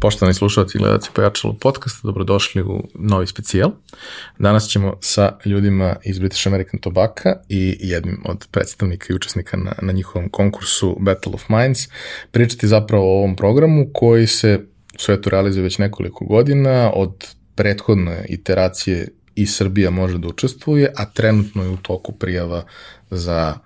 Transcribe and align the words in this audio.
Poštovani 0.00 0.34
slušalci 0.34 0.78
i 0.78 0.80
gledalci 0.80 1.10
Pojačalo 1.12 1.54
podcasta, 1.54 2.00
dobrodošli 2.02 2.62
u 2.62 2.88
novi 2.94 3.26
specijal. 3.26 3.70
Danas 4.38 4.68
ćemo 4.68 4.96
sa 5.00 5.38
ljudima 5.44 5.96
iz 6.04 6.18
British 6.18 6.46
American 6.46 6.80
Tobacco 6.80 7.28
i 7.48 7.76
jednim 7.80 8.22
od 8.24 8.46
predstavnika 8.50 9.06
i 9.10 9.16
učesnika 9.16 9.56
na, 9.56 9.72
na 9.82 9.92
njihovom 9.92 10.28
konkursu 10.28 10.96
Battle 11.00 11.32
of 11.34 11.48
Minds 11.48 11.88
pričati 12.30 12.68
zapravo 12.68 13.04
o 13.04 13.18
ovom 13.18 13.36
programu 13.36 13.86
koji 13.94 14.26
se 14.26 14.60
u 14.94 14.98
svetu 14.98 15.30
realizuje 15.30 15.62
već 15.62 15.78
nekoliko 15.78 16.24
godina, 16.24 16.92
od 16.94 17.34
prethodne 17.54 18.24
iteracije 18.28 19.08
i 19.34 19.46
Srbija 19.46 19.90
može 19.90 20.18
da 20.18 20.28
učestvuje, 20.28 20.92
a 20.96 21.04
trenutno 21.04 21.62
je 21.62 21.68
u 21.68 21.76
toku 21.76 22.12
prijava 22.12 22.64
za 23.10 23.58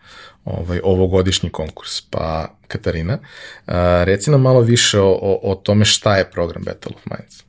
ovaj, 0.45 0.80
ovogodišnji 0.84 1.51
konkurs. 1.51 2.01
Pa, 2.01 2.48
Katarina, 2.69 3.19
a, 3.66 4.05
reci 4.05 4.30
nam 4.30 4.41
malo 4.41 4.60
više 4.60 5.00
o, 5.00 5.10
o, 5.23 5.41
o 5.42 5.55
tome 5.55 5.84
šta 5.84 6.16
je 6.16 6.30
program 6.30 6.62
Battle 6.64 6.92
of 6.96 7.06
Minds. 7.06 7.45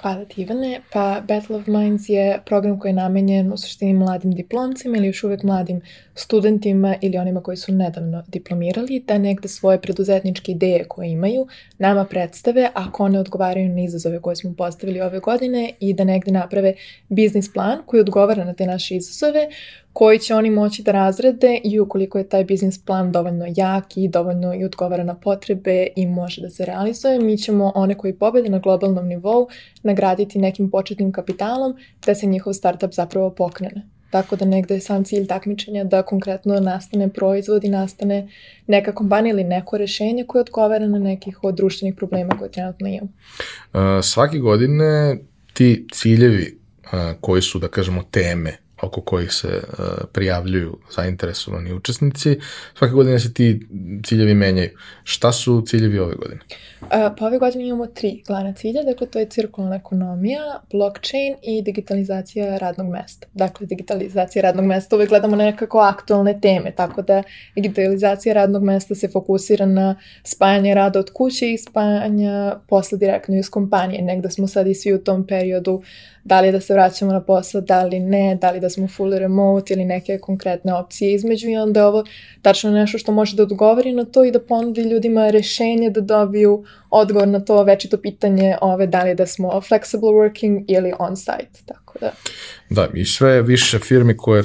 Hvala 0.00 0.24
ti 0.24 0.42
Ivane. 0.42 0.80
Pa 0.92 1.22
Battle 1.28 1.56
of 1.56 1.66
Minds 1.66 2.08
je 2.08 2.40
program 2.46 2.78
koji 2.78 2.90
je 2.90 2.94
namenjen 2.94 3.52
u 3.52 3.56
suštini 3.56 3.94
mladim 3.94 4.32
diplomcima 4.32 4.96
ili 4.96 5.06
još 5.06 5.24
uvek 5.24 5.42
mladim 5.42 5.80
studentima 6.14 6.96
ili 7.00 7.18
onima 7.18 7.42
koji 7.42 7.56
su 7.56 7.72
nedavno 7.72 8.24
diplomirali 8.28 9.00
da 9.06 9.18
negde 9.18 9.48
svoje 9.48 9.80
preduzetničke 9.80 10.52
ideje 10.52 10.84
koje 10.88 11.10
imaju 11.10 11.46
nama 11.78 12.04
predstave 12.04 12.70
ako 12.74 13.04
one 13.04 13.20
odgovaraju 13.20 13.68
na 13.68 13.82
izazove 13.82 14.20
koje 14.20 14.36
smo 14.36 14.54
postavili 14.58 15.00
ove 15.00 15.18
godine 15.18 15.72
i 15.80 15.94
da 15.94 16.04
negde 16.04 16.30
naprave 16.30 16.74
biznis 17.08 17.52
plan 17.52 17.78
koji 17.86 18.00
odgovara 18.00 18.44
na 18.44 18.54
te 18.54 18.66
naše 18.66 18.96
izazove 18.96 19.48
koji 19.96 20.18
će 20.18 20.34
oni 20.34 20.50
moći 20.50 20.82
da 20.82 20.92
razrede 20.92 21.60
i 21.64 21.80
ukoliko 21.80 22.18
je 22.18 22.28
taj 22.28 22.44
biznis 22.44 22.84
plan 22.84 23.12
dovoljno 23.12 23.44
jak 23.56 23.96
i 23.96 24.08
dovoljno 24.08 24.54
i 24.54 24.64
odgovara 24.64 25.04
na 25.04 25.14
potrebe 25.14 25.86
i 25.96 26.06
može 26.06 26.40
da 26.40 26.50
se 26.50 26.64
realizuje, 26.64 27.20
mi 27.20 27.38
ćemo 27.38 27.72
one 27.74 27.94
koji 27.94 28.12
pobede 28.12 28.48
na 28.48 28.58
globalnom 28.58 29.06
nivou 29.06 29.48
nagraditi 29.82 30.38
nekim 30.38 30.70
početnim 30.70 31.12
kapitalom 31.12 31.76
da 32.06 32.14
se 32.14 32.26
njihov 32.26 32.52
startup 32.52 32.92
zapravo 32.92 33.30
pokrene. 33.30 33.86
Tako 34.10 34.36
da 34.36 34.44
negde 34.44 34.74
je 34.74 34.80
sam 34.80 35.04
cilj 35.04 35.26
takmičenja 35.26 35.84
da 35.84 36.02
konkretno 36.02 36.60
nastane 36.60 37.08
proizvod 37.08 37.64
i 37.64 37.68
nastane 37.68 38.28
neka 38.66 38.94
kompanija 38.94 39.32
ili 39.32 39.44
neko 39.44 39.78
rešenje 39.78 40.24
koje 40.24 40.40
odgovara 40.40 40.86
na 40.86 40.98
nekih 40.98 41.44
od 41.44 41.54
društvenih 41.54 41.94
problema 41.94 42.38
koje 42.38 42.50
trenutno 42.50 42.88
imamo. 42.88 43.08
Uh, 43.72 44.04
svake 44.04 44.38
godine 44.38 45.16
ti 45.52 45.86
ciljevi 45.92 46.58
koji 47.20 47.42
su, 47.42 47.58
da 47.58 47.68
kažemo, 47.68 48.02
teme 48.02 48.65
oko 48.82 49.00
kojih 49.00 49.32
se 49.32 49.48
uh, 49.48 49.84
prijavljuju 50.12 50.78
zainteresovani 50.96 51.72
učesnici. 51.72 52.38
Svake 52.78 52.94
godine 52.94 53.18
se 53.18 53.34
ti 53.34 53.66
ciljevi 54.04 54.34
menjaju. 54.34 54.70
Šta 55.04 55.32
su 55.32 55.62
ciljevi 55.66 55.98
ove 55.98 56.14
godine? 56.14 56.40
Uh, 56.80 56.88
pa 57.18 57.26
ove 57.26 57.38
godine 57.38 57.66
imamo 57.66 57.86
tri 57.86 58.22
glavna 58.26 58.52
cilja, 58.52 58.82
dakle 58.82 59.06
to 59.06 59.18
je 59.18 59.28
cirkularna 59.28 59.76
ekonomija, 59.76 60.60
blockchain 60.72 61.34
i 61.42 61.62
digitalizacija 61.62 62.58
radnog 62.58 62.88
mesta. 62.88 63.26
Dakle, 63.34 63.66
digitalizacija 63.66 64.42
radnog 64.42 64.64
mesta 64.64 64.96
uvek 64.96 65.08
gledamo 65.08 65.36
nekako 65.36 65.78
aktualne 65.78 66.40
teme, 66.40 66.70
tako 66.70 67.02
da 67.02 67.22
digitalizacija 67.54 68.34
radnog 68.34 68.62
mesta 68.62 68.94
se 68.94 69.08
fokusira 69.08 69.66
na 69.66 69.96
spajanje 70.24 70.74
rada 70.74 70.98
od 70.98 71.10
kuće 71.12 71.52
i 71.52 71.58
spajanja 71.58 72.56
posla 72.68 72.98
direktno 72.98 73.38
iz 73.38 73.50
kompanije. 73.50 74.02
Negde 74.02 74.30
smo 74.30 74.46
sad 74.46 74.66
i 74.66 74.74
svi 74.74 74.94
u 74.94 75.04
tom 75.04 75.26
periodu 75.26 75.82
da 76.26 76.40
li 76.40 76.52
da 76.52 76.60
se 76.60 76.74
vraćamo 76.74 77.12
na 77.12 77.20
posao, 77.20 77.60
da 77.60 77.84
li 77.84 78.00
ne, 78.00 78.38
da 78.40 78.50
li 78.50 78.60
da 78.60 78.65
smo 78.70 78.86
fully 78.86 79.18
remote 79.18 79.74
ili 79.74 79.84
neke 79.84 80.18
konkretne 80.18 80.74
opcije 80.74 81.14
između 81.14 81.48
i 81.48 81.56
onda 81.56 81.80
je 81.80 81.86
ovo 81.86 82.04
tačno 82.42 82.70
nešto 82.70 82.98
što 82.98 83.12
može 83.12 83.36
da 83.36 83.42
odgovori 83.42 83.92
na 83.92 84.04
to 84.04 84.24
i 84.24 84.30
da 84.30 84.40
ponudi 84.40 84.82
ljudima 84.82 85.30
rešenje 85.30 85.90
da 85.90 86.00
dobiju 86.00 86.64
odgovor 86.90 87.28
na 87.28 87.40
to 87.40 87.62
večito 87.62 87.96
pitanje 87.96 88.56
ove 88.60 88.86
da 88.86 89.02
li 89.02 89.14
da 89.14 89.26
smo 89.26 89.48
flexible 89.48 90.12
working 90.12 90.64
ili 90.68 90.92
on-site, 90.98 91.62
tako 91.66 91.98
da. 92.00 92.12
Da, 92.70 92.88
i 92.94 93.04
sve 93.04 93.42
više 93.42 93.78
firmi 93.78 94.16
koje 94.16 94.42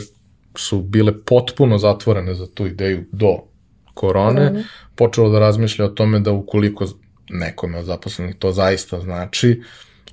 su 0.56 0.82
bile 0.82 1.14
potpuno 1.26 1.78
zatvorene 1.78 2.34
za 2.34 2.48
tu 2.48 2.68
ideju 2.68 3.03
do 3.12 3.38
korone, 3.94 4.48
korone. 4.48 4.64
počelo 4.96 5.30
da 5.30 5.40
razmišlja 5.40 5.86
o 5.86 5.90
tome 5.90 6.20
da 6.20 6.32
ukoliko 6.32 6.86
nekome 7.30 7.78
od 7.78 7.86
zaposlenih 7.86 8.36
to 8.36 8.52
zaista 8.52 9.00
znači, 9.00 9.62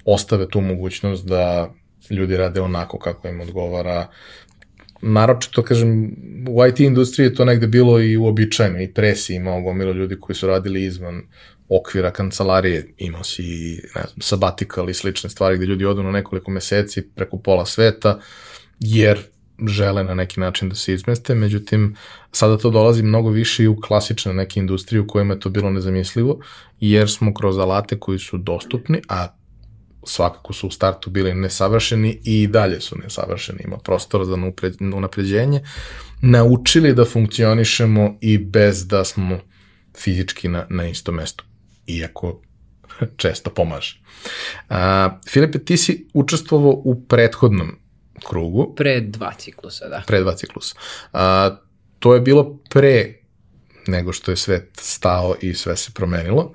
ostave 0.05 0.49
tu 0.49 0.61
mogućnost 0.61 1.27
da 1.27 1.75
ljudi 2.11 2.37
rade 2.37 2.61
onako 2.61 2.99
kako 2.99 3.29
im 3.29 3.41
odgovara. 3.41 4.07
Naročito, 5.03 5.63
kažem, 5.63 6.11
u 6.49 6.67
IT 6.67 6.81
industriji 6.81 7.27
je 7.27 7.35
to 7.35 7.45
negde 7.45 7.67
bilo 7.67 8.01
i 8.01 8.17
uobičajeno, 8.17 8.83
i 8.83 8.89
pre 8.95 9.15
si 9.17 9.35
imao 9.35 9.63
gomilo 9.63 9.93
ljudi 9.93 10.21
koji 10.21 10.37
su 10.37 10.47
radili 10.47 10.85
izvan 10.85 11.23
okvira 11.69 12.11
kancelarije, 12.11 12.95
imao 12.99 13.25
si 13.25 13.43
ne 13.95 14.03
znam, 14.03 14.21
sabbatical 14.21 14.91
i 14.91 14.95
slične 14.95 15.31
stvari 15.31 15.57
gde 15.57 15.67
ljudi 15.67 15.85
odu 15.85 16.03
na 16.03 16.11
nekoliko 16.11 16.51
meseci 16.51 17.03
preko 17.03 17.39
pola 17.39 17.67
sveta, 17.67 18.19
jer 18.81 19.19
žele 19.67 20.05
na 20.05 20.15
neki 20.15 20.41
način 20.41 20.69
da 20.69 20.75
se 20.75 20.95
izmeste, 20.95 21.35
međutim, 21.35 21.97
sada 22.33 22.59
to 22.59 22.71
dolazi 22.71 23.03
mnogo 23.03 23.31
više 23.31 23.65
i 23.65 23.69
u 23.69 23.81
klasične 23.81 24.35
neke 24.35 24.61
industrije 24.61 25.01
u 25.01 25.07
kojima 25.07 25.35
je 25.35 25.41
to 25.41 25.49
bilo 25.49 25.71
nezamislivo, 25.71 26.41
jer 26.81 27.11
smo 27.11 27.35
kroz 27.35 27.59
alate 27.59 27.99
koji 27.99 28.19
su 28.19 28.39
dostupni, 28.39 29.03
a 29.09 29.29
svakako 30.09 30.53
su 30.53 30.67
u 30.67 30.71
startu 30.71 31.11
bili 31.11 31.35
nesavršeni 31.35 32.21
i 32.25 32.47
dalje 32.47 32.81
su 32.81 32.99
nesavršeni, 32.99 33.59
ima 33.65 33.79
prostora 33.79 34.25
za 34.25 34.37
unapređenje, 34.95 35.63
naučili 36.23 36.95
da 36.95 37.05
funkcionišemo 37.05 38.19
i 38.21 38.39
bez 38.39 38.87
da 38.87 39.05
smo 39.05 39.39
fizički 39.99 40.49
na, 40.49 40.67
na 40.71 40.89
istom 40.89 41.15
mestu, 41.15 41.45
iako 41.87 42.41
često 43.17 43.51
pomaže. 43.51 44.01
A, 44.69 45.11
Filipe, 45.29 45.59
ti 45.59 45.77
si 45.77 46.07
učestvovao 46.15 46.83
u 46.85 47.05
prethodnom 47.09 47.79
krugu. 48.29 48.75
Pre 48.77 49.01
dva 49.01 49.33
ciklusa, 49.39 49.89
da. 49.89 50.03
Pre 50.07 50.21
dva 50.21 50.37
ciklusa. 50.37 50.75
A, 51.13 51.57
to 51.99 52.15
je 52.15 52.21
bilo 52.21 52.59
pre 52.71 53.18
nego 53.89 54.13
što 54.13 54.31
je 54.31 54.37
svet 54.37 54.69
stao 54.75 55.35
i 55.41 55.55
sve 55.55 55.77
se 55.77 55.91
promenilo. 55.95 56.53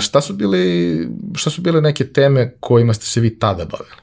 Šta 0.00 0.20
su 0.20 0.34
bili, 0.34 1.08
šta 1.34 1.50
su 1.50 1.62
bile 1.62 1.80
neke 1.80 2.06
teme 2.06 2.54
kojima 2.60 2.94
ste 2.94 3.06
se 3.06 3.20
vi 3.20 3.38
tada 3.38 3.64
bavili? 3.64 3.96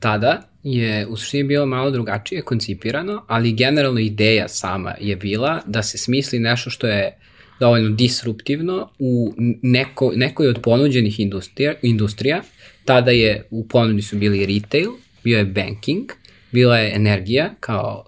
Tada 0.00 0.48
je 0.62 1.06
u 1.06 1.16
suštini 1.16 1.44
bilo 1.44 1.66
malo 1.66 1.90
drugačije 1.90 2.42
koncipirano, 2.42 3.24
ali 3.28 3.52
generalno 3.52 4.00
ideja 4.00 4.48
sama 4.48 4.94
je 5.00 5.16
bila 5.16 5.60
da 5.66 5.82
se 5.82 5.98
smisli 5.98 6.38
nešto 6.38 6.70
što 6.70 6.86
je 6.86 7.18
dovoljno 7.60 7.90
disruptivno 7.90 8.90
u 8.98 9.34
neko, 9.62 10.12
nekoj 10.14 10.48
od 10.48 10.58
ponuđenih 10.62 11.20
industrija, 11.20 11.74
industrija. 11.82 12.42
Tada 12.84 13.10
je 13.10 13.46
u 13.50 13.68
ponudi 13.68 14.02
su 14.02 14.16
bili 14.16 14.46
retail, 14.46 14.90
bio 15.24 15.38
je 15.38 15.44
banking, 15.44 16.10
bila 16.52 16.78
je 16.78 16.94
energija 16.94 17.50
kao 17.60 18.04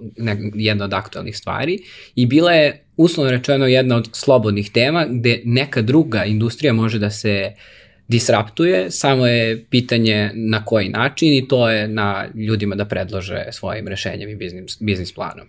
jedna 0.54 0.84
od 0.84 0.94
aktualnih 0.94 1.36
stvari 1.36 1.78
i 2.14 2.26
bila 2.26 2.52
je 2.52 2.84
uslovno 2.96 3.30
rečeno 3.32 3.66
jedna 3.66 3.96
od 3.96 4.08
slobodnih 4.12 4.70
tema 4.70 5.06
gde 5.10 5.42
neka 5.44 5.82
druga 5.82 6.24
industrija 6.24 6.72
može 6.72 6.98
da 6.98 7.10
se 7.10 7.52
disraptuje, 8.08 8.90
samo 8.90 9.26
je 9.26 9.64
pitanje 9.70 10.30
na 10.34 10.64
koji 10.64 10.88
način 10.88 11.32
i 11.32 11.48
to 11.48 11.70
je 11.70 11.88
na 11.88 12.26
ljudima 12.34 12.74
da 12.74 12.84
predlože 12.84 13.44
svojim 13.52 13.88
rešenjem 13.88 14.30
i 14.30 14.36
biznis, 14.36 14.76
biznis 14.80 15.14
planom. 15.14 15.46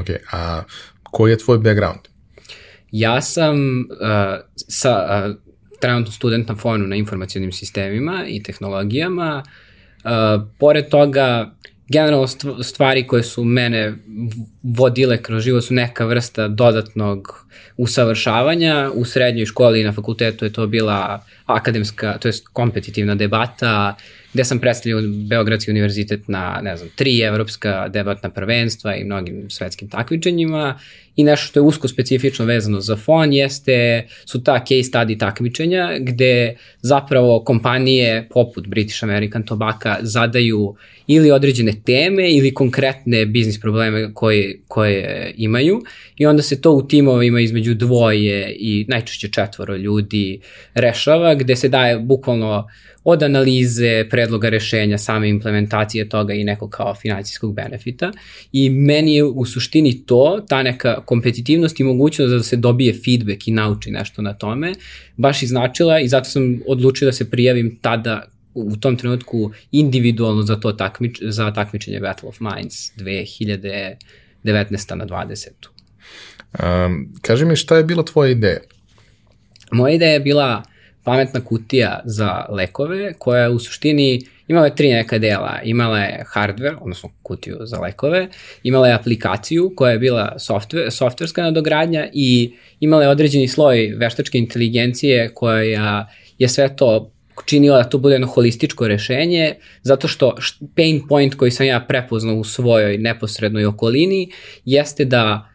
Ok, 0.00 0.06
a 0.32 0.62
koji 1.02 1.30
je 1.30 1.38
tvoj 1.38 1.58
background? 1.58 2.00
Ja 2.92 3.20
sam 3.20 3.80
uh, 3.80 3.86
sa, 4.56 5.24
uh, 5.28 5.36
trenutno 5.80 6.12
student 6.12 6.48
na 6.48 6.56
fonu 6.56 6.86
na 6.86 6.96
informacijonim 6.96 7.52
sistemima 7.52 8.24
i 8.28 8.42
tehnologijama. 8.42 9.42
Uh, 10.04 10.10
pored 10.58 10.88
toga, 10.88 11.50
generalno 11.88 12.26
stvari 12.62 13.06
koje 13.06 13.22
su 13.22 13.44
mene 13.44 13.94
vodile 14.62 15.22
kroz 15.22 15.44
život 15.44 15.64
su 15.64 15.74
neka 15.74 16.04
vrsta 16.04 16.48
dodatnog 16.48 17.46
usavršavanja. 17.76 18.90
U 18.94 19.04
srednjoj 19.04 19.46
školi 19.46 19.80
i 19.80 19.84
na 19.84 19.92
fakultetu 19.92 20.44
je 20.44 20.52
to 20.52 20.66
bila 20.66 21.24
akademska, 21.46 22.18
to 22.18 22.28
je 22.28 22.34
kompetitivna 22.52 23.14
debata, 23.14 23.96
gde 24.32 24.44
sam 24.44 24.58
predstavljao 24.58 25.00
Beogradski 25.28 25.70
univerzitet 25.70 26.28
na, 26.28 26.60
ne 26.62 26.76
znam, 26.76 26.88
tri 26.96 27.20
evropska 27.20 27.88
debatna 27.88 28.30
prvenstva 28.30 28.96
i 28.96 29.04
mnogim 29.04 29.50
svetskim 29.50 29.88
takmičenjima 29.88 30.78
i 31.16 31.24
nešto 31.24 31.46
što 31.46 31.60
je 31.60 31.64
usko 31.64 31.88
specifično 31.88 32.44
vezano 32.44 32.80
za 32.80 32.96
fon 32.96 33.32
jeste, 33.32 34.06
su 34.24 34.44
ta 34.44 34.58
case 34.58 34.90
study 34.92 35.18
takmičenja 35.18 35.98
gde 36.00 36.56
zapravo 36.80 37.44
kompanije 37.44 38.28
poput 38.30 38.66
British 38.66 39.04
American 39.04 39.46
Tobacco 39.46 39.88
zadaju 40.00 40.74
ili 41.06 41.30
određene 41.30 41.72
teme 41.84 42.30
ili 42.30 42.54
konkretne 42.54 43.26
biznis 43.26 43.60
probleme 43.60 44.14
koje, 44.14 44.60
koje 44.68 45.34
imaju. 45.36 45.82
I 46.16 46.26
onda 46.26 46.42
se 46.42 46.60
to 46.60 46.72
u 46.72 46.88
timovima 46.88 47.40
između 47.40 47.74
dvoje 47.74 48.56
i 48.58 48.84
najčešće 48.88 49.28
četvoro 49.28 49.76
ljudi 49.76 50.40
rešava 50.74 51.34
gde 51.34 51.56
se 51.56 51.68
daje 51.68 51.98
bukvalno 51.98 52.68
od 53.04 53.22
analize, 53.22 54.06
predloga 54.10 54.48
rešenja, 54.48 54.98
same 54.98 55.28
implementacije 55.28 56.08
toga 56.08 56.34
i 56.34 56.44
nekog 56.44 56.70
kao 56.70 56.94
financijskog 56.94 57.54
benefita. 57.54 58.12
I 58.52 58.70
meni 58.70 59.14
je 59.14 59.24
u 59.24 59.44
suštini 59.44 60.06
to, 60.06 60.44
ta 60.48 60.62
neka 60.62 61.00
kompetitivnost 61.04 61.80
i 61.80 61.84
mogućnost 61.84 62.32
da 62.32 62.42
se 62.42 62.56
dobije 62.56 62.94
feedback 63.04 63.48
i 63.48 63.52
nauči 63.52 63.90
nešto 63.90 64.22
na 64.22 64.34
tome, 64.34 64.72
baš 65.16 65.42
iznačila 65.42 66.00
i 66.00 66.08
zato 66.08 66.30
sam 66.30 66.60
odlučio 66.66 67.06
da 67.06 67.12
se 67.12 67.30
prijavim 67.30 67.78
tada 67.80 68.22
u 68.54 68.76
tom 68.76 68.96
trenutku 68.96 69.50
individualno 69.72 70.42
za 70.42 70.60
to 70.60 70.72
takmič, 70.72 71.18
za 71.22 71.52
takmičenje 71.52 72.00
Battle 72.00 72.28
of 72.28 72.40
Minds 72.40 72.92
2019. 72.96 74.94
na 74.94 75.06
20. 75.06 75.48
Um, 76.86 77.14
kaži 77.22 77.44
mi 77.44 77.56
šta 77.56 77.76
je 77.76 77.84
bila 77.84 78.02
tvoja 78.02 78.30
ideja? 78.30 78.60
Moja 79.70 79.94
ideja 79.94 80.12
je 80.12 80.20
bila 80.20 80.62
pametna 81.04 81.40
kutija 81.40 82.00
za 82.04 82.46
lekove 82.48 83.14
koja 83.18 83.50
u 83.50 83.58
suštini 83.58 84.20
imala 84.48 84.66
je 84.66 84.74
tri 84.74 84.92
neka 84.92 85.18
dela. 85.18 85.60
Imala 85.64 85.98
je 85.98 86.24
hardware, 86.34 86.76
odnosno 86.80 87.10
kutiju 87.22 87.56
za 87.60 87.78
lekove, 87.78 88.28
imala 88.62 88.88
je 88.88 88.94
aplikaciju 88.94 89.72
koja 89.76 89.92
je 89.92 89.98
bila 89.98 90.36
software, 90.38 90.90
softverska 90.90 91.42
nadogradnja 91.42 92.08
i 92.12 92.54
imala 92.80 93.02
je 93.02 93.08
određeni 93.08 93.48
sloj 93.48 93.94
veštačke 93.96 94.38
inteligencije 94.38 95.34
koja 95.34 96.06
je 96.38 96.48
sve 96.48 96.76
to 96.76 97.12
činila 97.46 97.82
da 97.82 97.88
to 97.88 97.98
bude 97.98 98.14
jedno 98.14 98.26
holističko 98.26 98.88
rešenje, 98.88 99.54
zato 99.82 100.08
što 100.08 100.36
pain 100.76 101.02
point 101.08 101.34
koji 101.34 101.50
sam 101.50 101.66
ja 101.66 101.80
prepoznao 101.88 102.36
u 102.36 102.44
svojoj 102.44 102.98
neposrednoj 102.98 103.66
okolini 103.66 104.30
jeste 104.64 105.04
da 105.04 105.51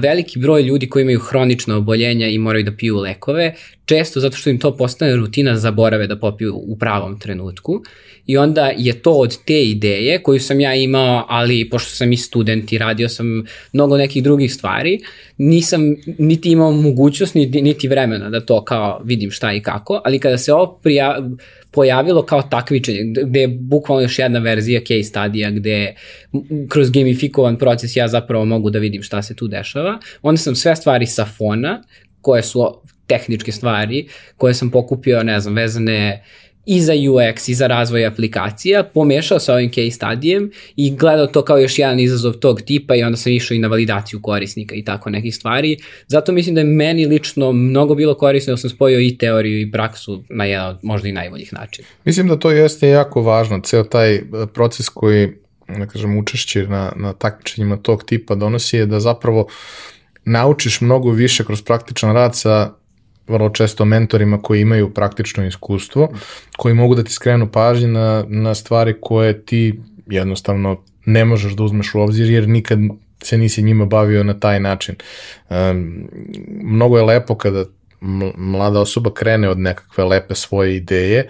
veliki 0.00 0.38
broj 0.38 0.62
ljudi 0.62 0.88
koji 0.88 1.02
imaju 1.02 1.18
hronična 1.18 1.76
oboljenja 1.76 2.28
i 2.28 2.38
moraju 2.38 2.64
da 2.64 2.72
piju 2.72 2.96
lekove, 2.96 3.54
često 3.84 4.20
zato 4.20 4.36
što 4.36 4.50
im 4.50 4.58
to 4.58 4.76
postane 4.76 5.16
rutina 5.16 5.56
zaborave 5.56 6.06
da 6.06 6.16
popiju 6.16 6.54
u 6.56 6.76
pravom 6.78 7.18
trenutku. 7.18 7.82
I 8.26 8.36
onda 8.36 8.72
je 8.76 9.02
to 9.02 9.12
od 9.12 9.36
te 9.44 9.64
ideje 9.64 10.22
koju 10.22 10.40
sam 10.40 10.60
ja 10.60 10.74
imao, 10.74 11.26
ali 11.28 11.68
pošto 11.70 11.90
sam 11.90 12.12
i 12.12 12.16
student 12.16 12.72
i 12.72 12.78
radio 12.78 13.08
sam 13.08 13.44
mnogo 13.72 13.96
nekih 13.96 14.22
drugih 14.22 14.54
stvari, 14.54 15.00
nisam 15.38 15.96
niti 16.18 16.50
imao 16.50 16.72
mogućnost 16.72 17.34
niti, 17.34 17.62
niti 17.62 17.88
vremena 17.88 18.30
da 18.30 18.40
to 18.40 18.64
kao 18.64 19.00
vidim 19.04 19.30
šta 19.30 19.52
i 19.52 19.60
kako, 19.60 20.00
ali 20.04 20.18
kada 20.18 20.38
se 20.38 20.52
ovo 20.52 20.78
prija, 20.82 21.30
pojavilo 21.76 22.22
kao 22.22 22.42
takmičenje, 22.42 23.00
gde 23.24 23.40
je 23.40 23.48
bukvalno 23.48 24.02
još 24.02 24.18
jedna 24.18 24.38
verzija 24.38 24.80
case 24.80 25.02
studija 25.02 25.50
gde 25.50 25.94
kroz 26.68 26.90
gamifikovan 26.90 27.58
proces 27.58 27.96
ja 27.96 28.08
zapravo 28.08 28.44
mogu 28.44 28.70
da 28.70 28.78
vidim 28.78 29.02
šta 29.02 29.22
se 29.22 29.36
tu 29.36 29.48
dešava, 29.48 29.98
onda 30.22 30.38
sam 30.38 30.54
sve 30.54 30.76
stvari 30.76 31.06
sa 31.06 31.24
fona, 31.24 31.82
koje 32.20 32.42
su 32.42 32.80
tehničke 33.06 33.52
stvari, 33.52 34.06
koje 34.36 34.54
sam 34.54 34.70
pokupio, 34.70 35.22
ne 35.22 35.40
znam, 35.40 35.54
vezane 35.54 36.24
i 36.66 36.80
za 36.80 36.92
UX 36.92 37.48
i 37.50 37.54
za 37.54 37.66
razvoj 37.66 38.06
aplikacija, 38.06 38.84
pomešao 38.94 39.38
sa 39.38 39.54
ovim 39.54 39.70
case 39.70 39.90
studijem 39.90 40.50
i 40.76 40.96
gledao 40.96 41.26
to 41.26 41.42
kao 41.42 41.58
još 41.58 41.78
jedan 41.78 42.00
izazov 42.00 42.32
tog 42.32 42.62
tipa 42.62 42.94
i 42.94 43.02
onda 43.02 43.16
sam 43.16 43.32
išao 43.32 43.54
i 43.54 43.58
na 43.58 43.68
validaciju 43.68 44.20
korisnika 44.22 44.74
i 44.74 44.84
tako 44.84 45.10
nekih 45.10 45.34
stvari. 45.34 45.76
Zato 46.06 46.32
mislim 46.32 46.54
da 46.54 46.60
je 46.60 46.64
meni 46.64 47.06
lično 47.06 47.52
mnogo 47.52 47.94
bilo 47.94 48.14
korisno 48.14 48.52
da 48.52 48.56
sam 48.56 48.70
spojio 48.70 49.00
i 49.00 49.18
teoriju 49.18 49.60
i 49.60 49.70
praksu 49.70 50.24
na 50.28 50.44
jedan 50.44 50.68
od 50.68 50.78
možda 50.82 51.08
i 51.08 51.12
najboljih 51.12 51.52
načina. 51.52 51.88
Mislim 52.04 52.28
da 52.28 52.38
to 52.38 52.50
jeste 52.50 52.88
jako 52.88 53.22
važno, 53.22 53.60
ceo 53.64 53.84
taj 53.84 54.14
e, 54.14 54.22
proces 54.54 54.88
koji, 54.88 55.28
da 55.78 55.86
kažem, 55.86 56.18
učešće 56.18 56.66
na, 56.68 56.92
na 56.96 57.12
takmičenjima 57.12 57.76
tog 57.76 58.04
tipa 58.04 58.34
donosi 58.34 58.76
je 58.76 58.86
da 58.86 59.00
zapravo 59.00 59.48
naučiš 60.24 60.80
mnogo 60.80 61.10
više 61.10 61.44
kroz 61.44 61.62
praktičan 61.62 62.14
rad 62.14 62.36
sa 62.36 62.70
vrlo 63.28 63.48
često 63.48 63.84
mentorima 63.84 64.42
koji 64.42 64.60
imaju 64.60 64.94
praktično 64.94 65.46
iskustvo, 65.46 66.08
koji 66.56 66.74
mogu 66.74 66.94
da 66.94 67.04
ti 67.04 67.12
skrenu 67.12 67.48
pažnje 67.52 67.88
na, 67.88 68.24
na 68.28 68.54
stvari 68.54 68.94
koje 69.00 69.42
ti 69.42 69.80
jednostavno 70.06 70.82
ne 71.04 71.24
možeš 71.24 71.52
da 71.52 71.62
uzmeš 71.62 71.94
u 71.94 72.00
obzir 72.00 72.30
jer 72.30 72.48
nikad 72.48 72.78
se 73.22 73.38
nisi 73.38 73.62
njima 73.62 73.84
bavio 73.84 74.24
na 74.24 74.40
taj 74.40 74.60
način. 74.60 74.94
Um, 75.48 76.08
mnogo 76.62 76.96
je 76.96 77.04
lepo 77.04 77.34
kada 77.34 77.64
mlada 78.36 78.80
osoba 78.80 79.10
krene 79.14 79.48
od 79.48 79.58
nekakve 79.58 80.04
lepe 80.04 80.34
svoje 80.34 80.76
ideje, 80.76 81.28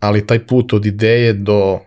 ali 0.00 0.26
taj 0.26 0.46
put 0.46 0.72
od 0.72 0.86
ideje 0.86 1.32
do 1.32 1.78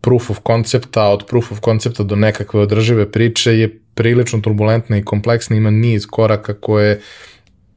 proof 0.00 0.30
of 0.30 0.38
concepta, 0.46 1.08
od 1.08 1.26
proof 1.26 1.52
of 1.52 1.60
concepta 1.64 2.02
do 2.02 2.16
nekakve 2.16 2.60
održive 2.60 3.12
priče 3.12 3.58
je 3.58 3.80
prilično 3.94 4.40
turbulentna 4.40 4.96
i 4.96 5.04
kompleksna, 5.04 5.56
ima 5.56 5.70
niz 5.70 6.06
koraka 6.06 6.54
koje 6.54 7.00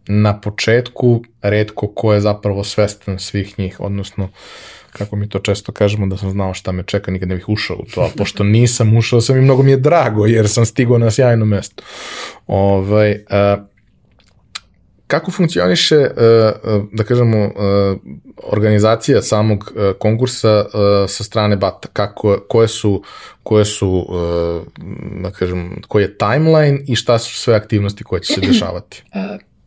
na 0.07 0.42
početku 0.42 1.24
redko 1.42 1.88
ko 1.88 2.13
je 2.13 2.21
zapravo 2.21 2.63
svestan 2.63 3.19
svih 3.19 3.59
njih, 3.59 3.80
odnosno 3.80 4.30
kako 4.92 5.15
mi 5.15 5.30
to 5.30 5.39
često 5.39 5.71
kažemo 5.71 6.07
da 6.07 6.18
sam 6.18 6.31
znao 6.31 6.53
šta 6.53 6.71
me 6.71 6.83
čeka, 6.83 7.12
nikad 7.12 7.30
ne 7.30 7.36
bih 7.36 7.50
ušao 7.50 7.77
u 7.77 7.86
to, 7.95 8.01
a 8.01 8.09
pošto 8.18 8.44
nisam 8.44 8.98
ušao 8.98 9.21
sam 9.21 9.38
i 9.38 9.42
mnogo 9.42 9.63
mi 9.63 9.71
je 9.71 9.77
drago 9.77 10.25
jer 10.25 10.50
sam 10.50 10.65
stigao 10.65 10.98
na 10.98 11.12
sjajno 11.12 11.45
mesto. 11.45 11.83
Ovaj, 12.48 13.12
uh, 13.12 13.63
kako 15.07 15.31
funkcioniše, 15.31 15.98
uh, 15.98 16.83
da 16.94 17.04
kažemo, 17.04 17.51
organizacija 18.44 19.21
samog 19.21 19.74
konkursa 20.00 20.65
sa 21.07 21.24
strane 21.24 21.56
BATA? 21.56 21.88
Kako, 21.94 22.39
koje 22.50 22.68
su, 22.68 23.04
koje 23.44 23.65
su 23.65 24.06
da 25.21 25.31
kažem, 25.31 25.81
koji 25.88 26.04
je 26.04 26.18
timeline 26.18 26.80
i 26.88 26.95
šta 26.95 27.19
su 27.19 27.36
sve 27.36 27.56
aktivnosti 27.56 28.04
koje 28.04 28.21
će 28.21 28.33
se 28.33 28.42
dešavati? 28.42 29.04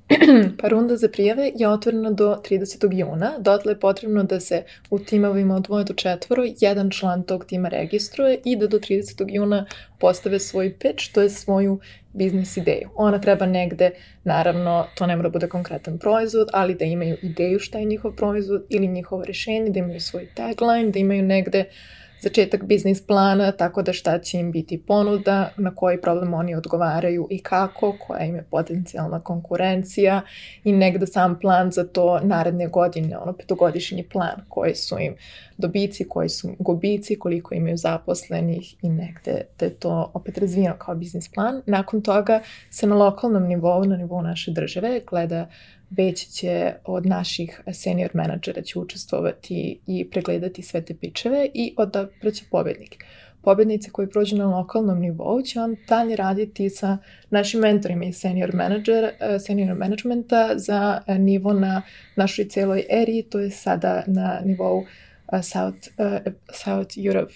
pa 0.61 0.69
runda 0.69 0.97
za 0.97 1.09
prijave 1.09 1.53
je 1.55 1.69
otvorena 1.69 2.11
do 2.11 2.37
30. 2.51 2.99
juna. 2.99 3.33
Dotle 3.39 3.73
je 3.73 3.81
potrebno 3.81 4.23
da 4.23 4.41
se 4.41 4.63
u 4.91 4.99
timovima 4.99 5.57
od 5.57 5.63
dvoje 5.63 5.85
do 5.85 5.95
četvoro 5.95 6.43
jedan 6.61 6.91
član 6.91 7.23
tog 7.23 7.45
tima 7.45 7.69
registruje 7.69 8.39
i 8.45 8.57
da 8.57 8.67
do 8.67 8.79
30. 8.79 9.25
juna 9.29 9.67
postave 9.99 10.39
svoj 10.39 10.75
pitch, 10.79 11.13
to 11.13 11.23
je 11.23 11.31
svoju 11.31 11.81
biznis 12.13 12.57
ideju. 12.57 12.89
Ona 12.95 13.21
treba 13.21 13.47
negde, 13.47 13.91
naravno, 14.25 14.87
to 14.95 15.07
ne 15.07 15.17
mora 15.17 15.29
da 15.29 15.33
bude 15.33 15.49
konkretan 15.49 15.99
proizvod, 15.99 16.49
ali 16.53 16.75
da 16.75 16.85
imaju 16.85 17.17
ideju 17.23 17.59
šta 17.59 17.79
je 17.79 17.85
njihov 17.85 18.13
proizvod 18.17 18.67
ili 18.69 18.89
njihovo 18.89 19.25
rešenje, 19.25 19.71
da 19.71 19.79
imaju 19.79 20.01
svoj 20.01 20.29
tagline, 20.35 20.91
da 20.91 20.99
imaju 20.99 21.23
negde 21.23 21.61
uh, 21.61 22.04
začetak 22.25 22.65
biznis 22.65 23.07
plana, 23.07 23.53
tako 23.53 23.83
da 23.83 23.93
šta 23.93 24.19
će 24.19 24.39
im 24.39 24.53
biti 24.53 24.83
ponuda, 24.87 25.51
na 25.57 25.75
koji 25.75 26.01
problem 26.01 26.35
oni 26.35 26.55
odgovaraju 26.55 27.27
i 27.31 27.39
kako, 27.43 27.97
koja 28.07 28.25
im 28.25 28.35
je 28.35 28.47
potencijalna 28.51 29.21
konkurencija 29.21 30.21
i 30.65 30.73
negde 30.73 31.07
sam 31.07 31.39
plan 31.41 31.71
za 31.71 31.85
to 31.85 32.21
naredne 32.23 32.69
godine, 32.69 33.19
ono 33.19 33.33
petogodišnji 33.33 34.03
plan, 34.03 34.45
koji 34.49 34.75
su 34.75 34.99
im 34.99 35.17
dobici, 35.59 36.09
koji 36.09 36.29
su 36.29 36.49
gubici, 36.59 37.19
koliko 37.19 37.55
imaju 37.55 37.77
zaposlenih 37.77 38.75
i 38.83 38.89
negde 38.89 39.47
da 39.59 39.67
je 39.67 39.75
to 39.75 40.11
opet 40.15 40.39
razvijeno 40.39 40.77
kao 40.79 40.95
biznis 40.95 41.29
plan. 41.29 41.63
Nakon 41.67 42.03
toga 42.03 42.41
se 42.71 42.87
na 42.87 42.95
lokalnom 42.95 43.47
nivou, 43.47 43.85
na 43.85 43.97
nivou 43.97 44.23
naše 44.23 44.51
države, 44.51 45.01
gleda 45.11 45.49
već 45.97 46.29
će 46.29 46.73
od 46.85 47.07
naših 47.07 47.61
senior 47.73 48.11
menadžera 48.15 48.63
će 48.63 48.79
učestvovati 48.79 49.79
i 49.87 50.11
pregledati 50.11 50.63
sve 50.63 50.85
te 50.85 50.95
pičeve 50.95 51.49
i 51.55 51.75
odabraće 51.77 52.45
pobednike. 52.51 52.99
Pobednice 53.43 53.91
koji 53.91 54.11
prođu 54.11 54.37
na 54.37 54.47
lokalnom 54.57 55.01
nivou 55.01 55.43
će 55.43 55.61
on 55.61 55.77
dalje 55.89 56.17
raditi 56.17 56.71
sa 56.71 56.99
našim 57.31 57.61
mentorima 57.61 58.05
iz 58.05 58.17
senior, 58.17 58.55
manager, 58.55 59.11
senior 59.47 59.79
managementa 59.79 60.51
za 60.57 61.01
nivo 61.19 61.53
na 61.53 61.83
našoj 62.17 62.49
celoj 62.49 62.85
eri, 62.91 63.23
to 63.23 63.41
je 63.41 63.51
sada 63.51 64.03
na 64.07 64.41
nivou 64.45 64.85
South, 65.43 65.89
South 66.53 66.95
Europe 67.07 67.35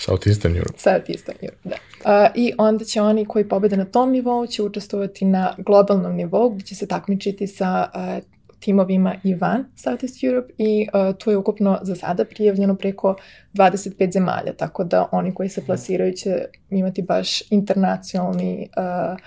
Southeastern 0.00 0.56
Europe. 0.56 0.78
Southeastern 0.78 1.38
Europe, 1.42 1.68
da. 1.68 1.76
Uh, 2.24 2.30
I 2.34 2.52
onda 2.58 2.84
će 2.84 3.02
oni 3.02 3.24
koji 3.24 3.48
pobede 3.48 3.76
na 3.76 3.84
tom 3.84 4.10
nivou 4.10 4.46
će 4.46 4.62
učestvovati 4.62 5.24
na 5.24 5.54
globalnom 5.58 6.16
nivou 6.16 6.50
gdje 6.50 6.66
će 6.66 6.74
se 6.74 6.86
takmičiti 6.86 7.46
sa 7.46 7.90
uh, 7.94 8.24
timovima 8.60 9.14
i 9.24 9.34
van 9.34 9.64
Southeast 9.76 10.24
Europe 10.24 10.52
i 10.58 10.88
uh, 10.92 11.16
tu 11.18 11.30
je 11.30 11.36
ukupno 11.36 11.78
za 11.82 11.94
sada 11.94 12.24
prijavljeno 12.24 12.74
preko 12.74 13.16
25 13.54 14.12
zemalja, 14.12 14.52
tako 14.52 14.84
da 14.84 15.08
oni 15.12 15.34
koji 15.34 15.48
se 15.48 15.66
plasiraju 15.66 16.12
će 16.12 16.44
imati 16.70 17.02
baš 17.02 17.50
internacionalni 17.50 18.68
uh, 18.76 19.18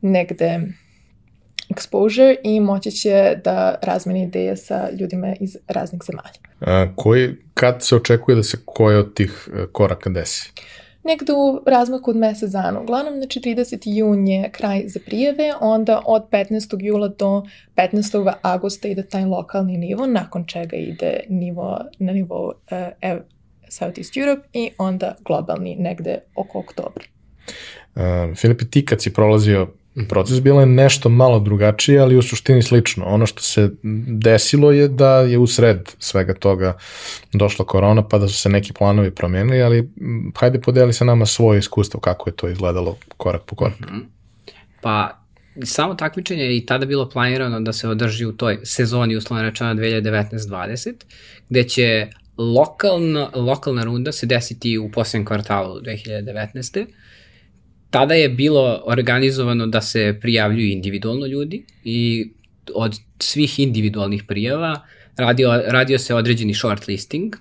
negde 0.00 0.60
exposure 1.74 2.36
i 2.44 2.60
moći 2.60 2.90
će 2.90 3.40
da 3.44 3.74
razmeni 3.82 4.22
ideje 4.22 4.56
sa 4.56 4.88
ljudima 5.00 5.34
iz 5.40 5.56
raznih 5.68 6.02
zemalja. 6.06 6.38
A, 6.60 6.92
koji, 6.96 7.34
kad 7.54 7.84
se 7.84 7.96
očekuje 7.96 8.34
da 8.34 8.42
se 8.42 8.58
koje 8.64 8.98
od 8.98 9.14
tih 9.14 9.48
e, 9.54 9.66
koraka 9.72 10.10
desi? 10.10 10.52
Negde 11.04 11.32
u 11.32 11.62
razmaku 11.66 12.10
od 12.10 12.16
mesec 12.16 12.50
dana. 12.50 12.80
Uglavnom, 12.80 13.16
znači 13.16 13.40
30. 13.40 13.78
jun 13.84 14.28
je 14.28 14.50
kraj 14.52 14.82
za 14.86 15.00
prijeve, 15.06 15.52
onda 15.60 16.02
od 16.06 16.22
15. 16.30 16.76
jula 16.80 17.08
do 17.08 17.42
15. 17.76 18.32
augusta 18.42 18.88
ide 18.88 19.02
taj 19.02 19.24
lokalni 19.24 19.76
nivo, 19.76 20.06
nakon 20.06 20.44
čega 20.46 20.76
ide 20.76 21.20
nivo 21.28 21.80
na 21.98 22.12
nivo 22.12 22.52
uh, 22.70 23.18
Southeast 23.68 24.16
Europe 24.16 24.48
i 24.52 24.70
onda 24.78 25.14
globalni 25.24 25.76
negde 25.76 26.18
oko 26.34 26.58
oktobra. 26.58 27.04
Uh, 27.94 28.36
Filipe, 28.36 28.64
ti 28.64 28.84
kad 28.84 29.02
si 29.02 29.12
prolazio 29.12 29.68
proces, 30.08 30.40
bilo 30.40 30.60
je 30.60 30.66
nešto 30.66 31.08
malo 31.08 31.40
drugačije, 31.40 32.00
ali 32.00 32.16
u 32.16 32.22
suštini 32.22 32.62
slično. 32.62 33.04
Ono 33.04 33.26
što 33.26 33.42
se 33.42 33.70
desilo 34.06 34.72
je 34.72 34.88
da 34.88 35.20
je 35.20 35.38
u 35.38 35.46
sred 35.46 35.90
svega 35.98 36.34
toga 36.34 36.76
došla 37.32 37.64
korona, 37.64 38.08
pa 38.08 38.18
da 38.18 38.28
su 38.28 38.38
se 38.38 38.48
neki 38.48 38.72
planovi 38.72 39.10
promenili, 39.10 39.62
ali 39.62 39.90
hajde 40.36 40.60
podeli 40.60 40.92
sa 40.92 41.04
nama 41.04 41.26
svoje 41.26 41.58
iskustvo 41.58 42.00
kako 42.00 42.30
je 42.30 42.36
to 42.36 42.48
izgledalo 42.48 42.96
korak 43.16 43.42
po 43.46 43.56
korak. 43.56 43.78
-hmm. 43.80 44.02
Pa 44.80 45.22
samo 45.64 45.94
takmičenje 45.94 46.42
je 46.42 46.56
i 46.56 46.66
tada 46.66 46.86
bilo 46.86 47.08
planirano 47.08 47.60
da 47.60 47.72
se 47.72 47.88
održi 47.88 48.26
u 48.26 48.32
toj 48.32 48.58
sezoni 48.62 49.16
uslovno 49.16 49.44
rečeno 49.44 49.74
2019-20, 49.74 50.92
gde 51.48 51.64
će 51.64 52.08
lokalna, 52.36 53.30
lokalna 53.34 53.84
runda 53.84 54.12
se 54.12 54.26
desiti 54.26 54.78
u 54.78 54.90
posljednjem 54.90 55.26
kvartalu 55.26 55.80
2019 55.80 56.86
tada 57.92 58.14
je 58.14 58.28
bilo 58.28 58.82
organizovano 58.86 59.66
da 59.66 59.80
se 59.80 60.18
prijavljuju 60.20 60.70
individualno 60.70 61.26
ljudi 61.26 61.64
i 61.84 62.30
od 62.74 62.96
svih 63.18 63.58
individualnih 63.58 64.24
prijava 64.28 64.86
radio, 65.16 65.62
radio 65.66 65.98
se 65.98 66.14
određeni 66.14 66.54
shortlisting, 66.54 67.36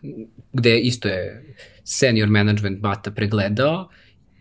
gde 0.53 0.79
isto 0.79 1.07
je 1.07 1.55
senior 1.83 2.29
management 2.29 2.79
bata 2.79 3.11
pregledao 3.11 3.89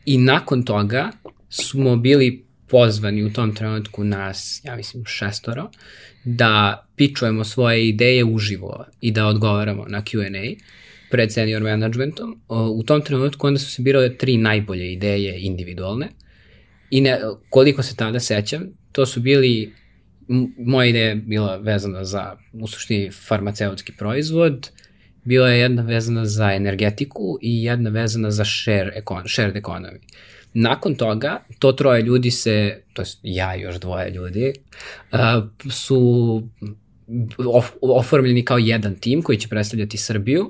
i 0.07 0.19
nakon 0.19 0.63
toga 0.63 1.11
smo 1.49 1.97
bili 1.97 2.45
pozvani 2.69 3.25
u 3.25 3.33
tom 3.33 3.55
trenutku 3.55 4.05
nas, 4.05 4.61
ja 4.65 4.77
mislim, 4.77 5.05
šestoro, 5.07 5.71
da 6.25 6.87
pičujemo 6.97 7.45
svoje 7.45 7.89
ideje 7.89 8.25
uživo 8.25 8.85
i 9.01 9.11
da 9.11 9.27
odgovaramo 9.27 9.85
na 9.89 10.03
Q&A 10.03 10.55
pred 11.11 11.33
senior 11.33 11.63
managementom. 11.63 12.41
U 12.49 12.83
tom 12.83 13.03
trenutku 13.03 13.47
onda 13.47 13.59
su 13.59 13.71
se 13.71 13.83
birale 13.83 14.17
tri 14.17 14.37
najbolje 14.37 14.93
ideje 14.93 15.41
individualne 15.41 16.09
i 16.91 17.01
ne, 17.01 17.19
koliko 17.51 17.83
se 17.83 17.97
tada 17.97 18.21
sećam, 18.21 18.63
to 18.93 19.07
su 19.07 19.21
bili, 19.21 19.73
moja 20.59 20.87
ideja 20.87 21.15
bila 21.15 21.57
vezana 21.57 22.05
za, 22.05 22.37
u 22.53 22.67
suštini, 22.67 23.11
farmaceutski 23.11 23.93
proizvod, 23.93 24.71
bila 25.25 25.49
je 25.49 25.61
jedna 25.61 25.83
vezana 25.83 26.25
za 26.25 26.53
energetiku 26.53 27.39
i 27.43 27.65
jedna 27.65 27.91
vezana 27.91 28.31
za 28.31 28.45
share 28.45 28.93
ekon, 28.95 29.23
shared 29.29 29.57
economy. 29.57 29.99
Nakon 30.55 30.95
toga, 30.95 31.45
to 31.59 31.73
troje 31.73 32.03
ljudi 32.03 32.31
se, 32.31 32.83
to 32.93 33.03
je 33.03 33.07
ja 33.23 33.57
i 33.57 33.61
još 33.61 33.81
dvoje 33.81 34.11
ljudi, 34.11 34.53
uh, 35.13 35.19
su 35.71 36.43
of, 37.47 37.71
oformljeni 37.81 38.45
kao 38.45 38.59
jedan 38.59 38.95
tim 38.95 39.23
koji 39.23 39.39
će 39.39 39.49
predstavljati 39.49 39.99
Srbiju 39.99 40.49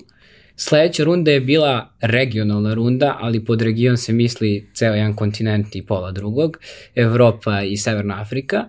Sledeća 0.62 1.04
runda 1.04 1.30
je 1.30 1.40
bila 1.40 1.92
regionalna 2.00 2.74
runda, 2.74 3.16
ali 3.20 3.44
pod 3.44 3.62
region 3.62 3.96
se 3.96 4.12
misli 4.12 4.70
ceo 4.74 4.94
jedan 4.94 5.14
kontinent 5.14 5.76
i 5.76 5.82
pola 5.82 6.12
drugog, 6.12 6.58
Evropa 6.94 7.62
i 7.62 7.76
Severna 7.76 8.20
Afrika, 8.20 8.64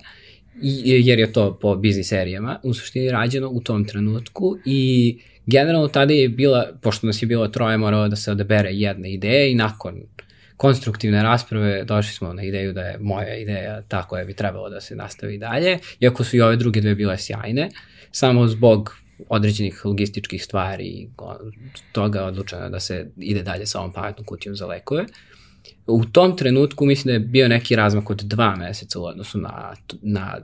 jer 0.61 1.19
je 1.19 1.33
to 1.33 1.59
po 1.61 1.75
biznis 1.75 2.07
serijama 2.07 2.59
u 2.63 2.73
suštini 2.73 3.09
rađeno 3.09 3.49
u 3.49 3.61
tom 3.61 3.85
trenutku 3.85 4.57
i 4.65 5.17
generalno 5.45 5.87
tada 5.87 6.13
je 6.13 6.29
bila, 6.29 6.67
pošto 6.81 7.07
nas 7.07 7.21
je 7.21 7.25
bilo 7.25 7.47
troje, 7.47 7.77
moralo 7.77 8.07
da 8.07 8.15
se 8.15 8.31
odabere 8.31 8.69
jedna 8.71 9.07
ideja 9.07 9.47
i 9.47 9.55
nakon 9.55 10.01
konstruktivne 10.57 11.23
rasprave 11.23 11.83
došli 11.83 12.13
smo 12.13 12.33
na 12.33 12.43
ideju 12.43 12.73
da 12.73 12.81
je 12.81 12.97
moja 12.99 13.35
ideja 13.35 13.81
ta 13.81 14.03
koja 14.03 14.25
bi 14.25 14.33
trebalo 14.33 14.69
da 14.69 14.81
se 14.81 14.95
nastavi 14.95 15.37
dalje, 15.37 15.79
iako 15.99 16.23
su 16.23 16.37
i 16.37 16.41
ove 16.41 16.55
druge 16.55 16.81
dve 16.81 16.95
bile 16.95 17.17
sjajne, 17.17 17.69
samo 18.11 18.47
zbog 18.47 19.00
određenih 19.29 19.85
logističkih 19.85 20.43
stvari 20.43 20.85
i 20.85 21.09
toga 21.91 22.23
odlučeno 22.23 22.69
da 22.69 22.79
se 22.79 23.11
ide 23.17 23.43
dalje 23.43 23.65
sa 23.65 23.79
ovom 23.79 23.93
pametnom 23.93 24.25
kutijom 24.25 24.55
za 24.55 24.65
lekove. 24.65 25.05
U 25.87 26.05
tom 26.05 26.37
trenutku 26.37 26.85
mislim 26.85 27.05
da 27.05 27.13
je 27.13 27.19
bio 27.19 27.47
neki 27.47 27.75
razmak 27.75 28.09
od 28.09 28.17
dva 28.17 28.55
meseca 28.55 28.99
u 28.99 29.03
odnosu 29.03 29.37
na, 29.37 29.73
na 30.01 30.37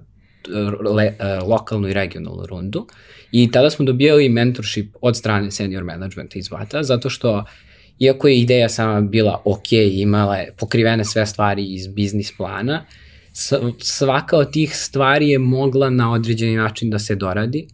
le, 0.96 1.16
e, 1.20 1.40
lokalnu 1.40 1.88
i 1.88 1.94
regionalnu 1.94 2.46
rundu 2.46 2.88
i 3.32 3.52
tada 3.52 3.70
smo 3.70 3.86
dobijali 3.86 4.30
mentorship 4.30 4.96
od 5.02 5.18
strane 5.18 5.52
senior 5.52 5.84
managementa 5.84 6.40
iz 6.40 6.52
Vata, 6.52 6.84
zato 6.84 7.10
što 7.10 7.46
iako 8.00 8.28
je 8.28 8.40
ideja 8.40 8.70
sama 8.70 9.02
bila 9.02 9.42
ok, 9.46 9.72
imala 9.92 10.36
je 10.36 10.54
pokrivene 10.58 11.06
sve 11.06 11.26
stvari 11.26 11.74
iz 11.74 11.88
biznis 11.88 12.38
plana, 12.38 12.86
svaka 13.80 14.38
od 14.38 14.52
tih 14.52 14.76
stvari 14.76 15.30
je 15.30 15.40
mogla 15.40 15.90
na 15.90 16.12
određeni 16.12 16.56
način 16.56 16.90
da 16.90 17.00
se 17.00 17.16
doradi 17.16 17.68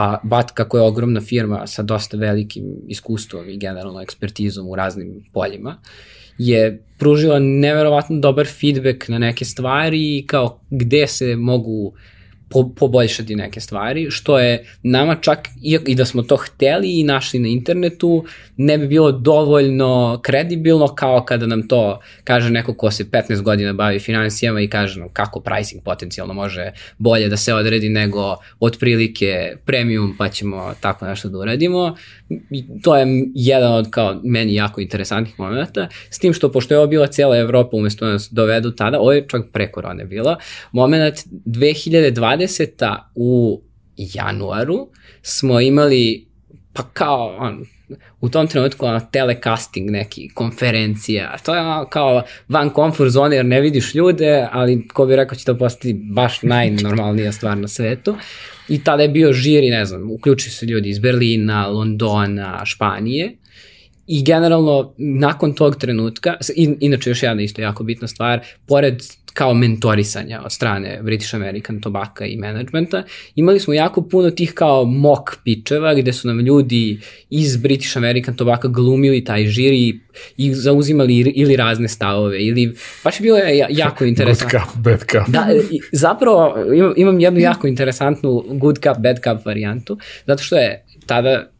a 0.00 0.18
BAT 0.22 0.50
kako 0.50 0.76
je 0.76 0.82
ogromna 0.82 1.20
firma 1.20 1.66
sa 1.66 1.82
dosta 1.82 2.16
velikim 2.16 2.64
iskustvom 2.88 3.48
i 3.48 3.58
generalno 3.58 4.00
ekspertizom 4.00 4.68
u 4.68 4.74
raznim 4.74 5.24
poljima, 5.32 5.76
je 6.38 6.82
pružila 6.98 7.38
neverovatno 7.38 8.18
dobar 8.18 8.46
feedback 8.46 9.08
na 9.08 9.18
neke 9.18 9.44
stvari 9.44 10.18
i 10.18 10.24
kao 10.26 10.60
gde 10.70 11.06
se 11.06 11.36
mogu 11.36 11.92
po, 12.50 12.68
poboljšati 12.76 13.36
neke 13.36 13.60
stvari, 13.60 14.10
što 14.10 14.38
je 14.38 14.64
nama 14.82 15.16
čak 15.20 15.48
i 15.86 15.94
da 15.94 16.04
smo 16.04 16.22
to 16.22 16.36
hteli 16.36 17.00
i 17.00 17.04
našli 17.04 17.38
na 17.38 17.48
internetu, 17.48 18.24
ne 18.56 18.78
bi 18.78 18.86
bilo 18.86 19.12
dovoljno 19.12 20.20
kredibilno 20.22 20.94
kao 20.94 21.24
kada 21.24 21.46
nam 21.46 21.68
to 21.68 22.00
kaže 22.24 22.50
neko 22.50 22.74
ko 22.74 22.90
se 22.90 23.04
15 23.04 23.42
godina 23.42 23.72
bavi 23.72 23.98
financijama 23.98 24.60
i 24.60 24.68
kaže 24.68 25.00
nam 25.00 25.08
kako 25.12 25.40
pricing 25.40 25.82
potencijalno 25.84 26.34
može 26.34 26.72
bolje 26.98 27.28
da 27.28 27.36
se 27.36 27.54
odredi 27.54 27.88
nego 27.88 28.36
otprilike 28.60 29.56
premium 29.64 30.14
pa 30.18 30.28
ćemo 30.28 30.74
tako 30.80 31.06
nešto 31.06 31.28
da 31.28 31.38
uradimo. 31.38 31.96
To 32.82 32.96
je 32.96 33.06
jedan 33.34 33.72
od 33.72 33.90
kao 33.90 34.20
meni 34.24 34.54
jako 34.54 34.80
interesantnih 34.80 35.38
momenta, 35.38 35.88
s 36.10 36.18
tim 36.18 36.32
što 36.32 36.52
pošto 36.52 36.74
je 36.74 36.78
ovo 36.78 36.86
bila 36.86 37.06
cijela 37.06 37.36
Evropa 37.36 37.76
umesto 37.76 38.06
da 38.06 38.12
nas 38.12 38.28
dovedu 38.32 38.70
tada, 38.70 39.00
ovo 39.00 39.12
je 39.12 39.26
čak 39.28 39.42
pre 39.52 39.72
korone 39.72 40.04
bila, 40.04 40.36
moment 40.72 41.14
2020. 41.46 42.96
u 43.14 43.62
januaru 43.96 44.88
smo 45.22 45.60
imali 45.60 46.26
pa 46.72 46.82
kao 46.92 47.36
on, 47.38 47.64
u 48.20 48.28
tom 48.28 48.46
trenutku 48.46 48.86
ono, 48.86 49.00
telecasting 49.00 49.90
neki, 49.90 50.28
konferencija, 50.34 51.36
to 51.44 51.54
je 51.54 51.60
ono, 51.60 51.86
kao 51.90 52.22
van 52.48 52.70
comfort 52.74 53.10
zone 53.10 53.36
jer 53.36 53.44
ne 53.44 53.60
vidiš 53.60 53.94
ljude, 53.94 54.48
ali 54.52 54.88
ko 54.88 55.06
bi 55.06 55.16
rekao 55.16 55.36
će 55.36 55.44
to 55.44 55.58
postati 55.58 55.94
baš 55.94 56.42
najnormalnija 56.42 57.32
stvar 57.32 57.58
na 57.58 57.68
svetu. 57.68 58.16
I 58.68 58.84
tada 58.84 59.02
je 59.02 59.08
bio 59.08 59.32
žiri, 59.32 59.70
ne 59.70 59.84
znam, 59.84 60.10
uključili 60.10 60.52
su 60.52 60.66
ljudi 60.66 60.88
iz 60.88 60.98
Berlina, 60.98 61.66
Londona, 61.66 62.64
Španije 62.64 63.36
I 64.12 64.22
generalno, 64.22 64.94
nakon 64.98 65.52
tog 65.54 65.76
trenutka, 65.76 66.36
in, 66.54 66.76
inače 66.80 67.10
još 67.10 67.22
jedna 67.22 67.42
isto 67.42 67.62
jako 67.62 67.84
bitna 67.84 68.08
stvar, 68.08 68.40
pored 68.66 69.02
kao 69.34 69.54
mentorisanja 69.54 70.42
od 70.44 70.52
strane 70.52 71.00
British 71.02 71.34
American 71.34 71.80
Tobacco 71.80 72.24
i 72.24 72.36
managementa, 72.36 73.02
imali 73.34 73.60
smo 73.60 73.74
jako 73.74 74.02
puno 74.02 74.30
tih 74.30 74.52
kao 74.54 74.84
mock 74.84 75.22
pitcheva 75.44 75.94
gde 75.94 76.12
su 76.12 76.28
nam 76.28 76.40
ljudi 76.40 77.00
iz 77.30 77.56
British 77.56 77.96
American 77.96 78.36
Tobacco 78.36 78.68
glumili 78.68 79.24
taj 79.24 79.46
žiri 79.46 80.00
i 80.36 80.54
zauzimali 80.54 81.16
ili 81.16 81.56
razne 81.56 81.88
stavove 81.88 82.44
ili 82.44 82.74
baš 83.04 83.20
je 83.20 83.22
bilo 83.22 83.38
jako 83.68 84.04
interesantno. 84.12 84.58
Good 84.58 84.70
cup, 84.70 84.82
bad 84.82 85.00
cup. 85.00 85.34
Da, 85.34 85.48
zapravo 85.92 86.54
imam, 86.74 86.92
imam 86.96 87.20
jednu 87.20 87.40
jako 87.40 87.66
interesantnu 87.66 88.44
good 88.48 88.76
cup, 88.76 88.98
bad 88.98 89.16
cup 89.16 89.46
varijantu, 89.46 89.98
zato 90.26 90.42
što 90.42 90.56
je 90.56 90.84
tada 91.06 91.50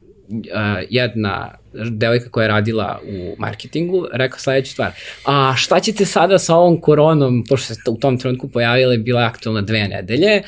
jedna 0.88 1.50
devojka 1.90 2.30
koja 2.30 2.44
je 2.44 2.48
radila 2.48 3.00
u 3.06 3.34
marketingu 3.38 4.06
rekla 4.12 4.38
sledeću 4.38 4.72
stvar. 4.72 4.90
A 5.26 5.54
šta 5.56 5.80
ćete 5.80 6.04
sada 6.04 6.38
sa 6.38 6.54
ovom 6.54 6.80
koronom, 6.80 7.44
pošto 7.48 7.74
se 7.74 7.80
u 7.90 7.96
tom 7.96 8.18
trenutku 8.18 8.48
pojavila 8.48 8.94
i 8.94 8.98
bila 8.98 9.22
aktualna 9.22 9.60
dve 9.60 9.88
nedelje, 9.88 10.42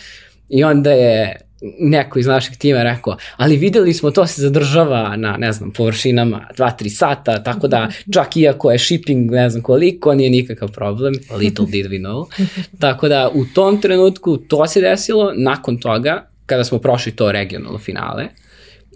i 0.48 0.64
onda 0.64 0.92
je 0.92 1.36
neko 1.80 2.18
iz 2.18 2.26
našeg 2.26 2.56
tima 2.56 2.82
rekao, 2.82 3.16
ali 3.36 3.56
videli 3.56 3.94
smo 3.94 4.10
to 4.10 4.26
se 4.26 4.42
zadržava 4.42 5.16
na, 5.16 5.36
ne 5.36 5.52
znam, 5.52 5.70
površinama 5.72 6.48
2-3 6.58 6.88
sata, 6.88 7.42
tako 7.42 7.68
da 7.68 7.90
čak 8.12 8.36
iako 8.36 8.72
je 8.72 8.78
shipping 8.78 9.30
ne 9.30 9.50
znam 9.50 9.62
koliko, 9.62 10.14
nije 10.14 10.30
nikakav 10.30 10.72
problem, 10.72 11.14
little 11.38 11.66
did 11.66 11.86
we 11.86 12.00
know. 12.00 12.46
Tako 12.78 13.08
da 13.08 13.30
u 13.34 13.44
tom 13.54 13.80
trenutku 13.80 14.36
to 14.36 14.66
se 14.66 14.80
desilo, 14.80 15.32
nakon 15.36 15.80
toga, 15.80 16.26
kada 16.46 16.64
smo 16.64 16.78
prošli 16.78 17.12
to 17.12 17.32
regionalno 17.32 17.78
finale, 17.78 18.24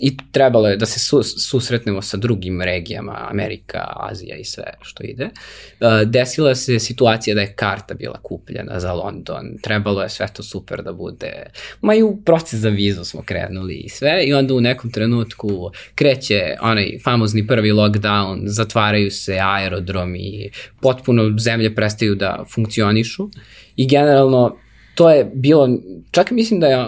I 0.00 0.16
trebalo 0.32 0.68
je 0.68 0.76
da 0.76 0.86
se 0.86 1.00
su, 1.00 1.22
susretnemo 1.22 2.02
sa 2.02 2.16
drugim 2.16 2.62
regijama, 2.62 3.26
Amerika, 3.30 3.92
Azija 3.96 4.36
i 4.36 4.44
sve 4.44 4.64
što 4.80 5.02
ide. 5.04 5.24
Uh, 5.24 6.10
desila 6.10 6.54
se 6.54 6.78
situacija 6.78 7.34
da 7.34 7.40
je 7.40 7.52
karta 7.52 7.94
bila 7.94 8.18
kupljena 8.22 8.80
za 8.80 8.92
London, 8.92 9.58
trebalo 9.62 10.02
je 10.02 10.08
sve 10.08 10.26
to 10.32 10.42
super 10.42 10.82
da 10.82 10.92
bude. 10.92 11.32
Ma 11.80 11.94
i 11.94 12.02
u 12.02 12.16
proces 12.24 12.60
za 12.60 12.68
vizu 12.68 13.04
smo 13.04 13.22
krenuli 13.22 13.74
i 13.74 13.88
sve 13.88 14.24
i 14.24 14.34
onda 14.34 14.54
u 14.54 14.60
nekom 14.60 14.92
trenutku 14.92 15.70
kreće 15.94 16.56
onaj 16.60 16.98
famozni 17.04 17.46
prvi 17.46 17.72
lockdown, 17.72 18.42
zatvaraju 18.44 19.10
se 19.10 19.38
aerodromi, 19.42 20.50
potpuno 20.80 21.38
zemlje 21.38 21.74
prestaju 21.74 22.14
da 22.14 22.44
funkcionišu 22.54 23.28
i 23.76 23.86
generalno 23.88 24.56
to 24.94 25.10
je 25.10 25.30
bilo, 25.34 25.68
čak 26.10 26.30
mislim 26.30 26.60
da 26.60 26.66
je 26.66 26.86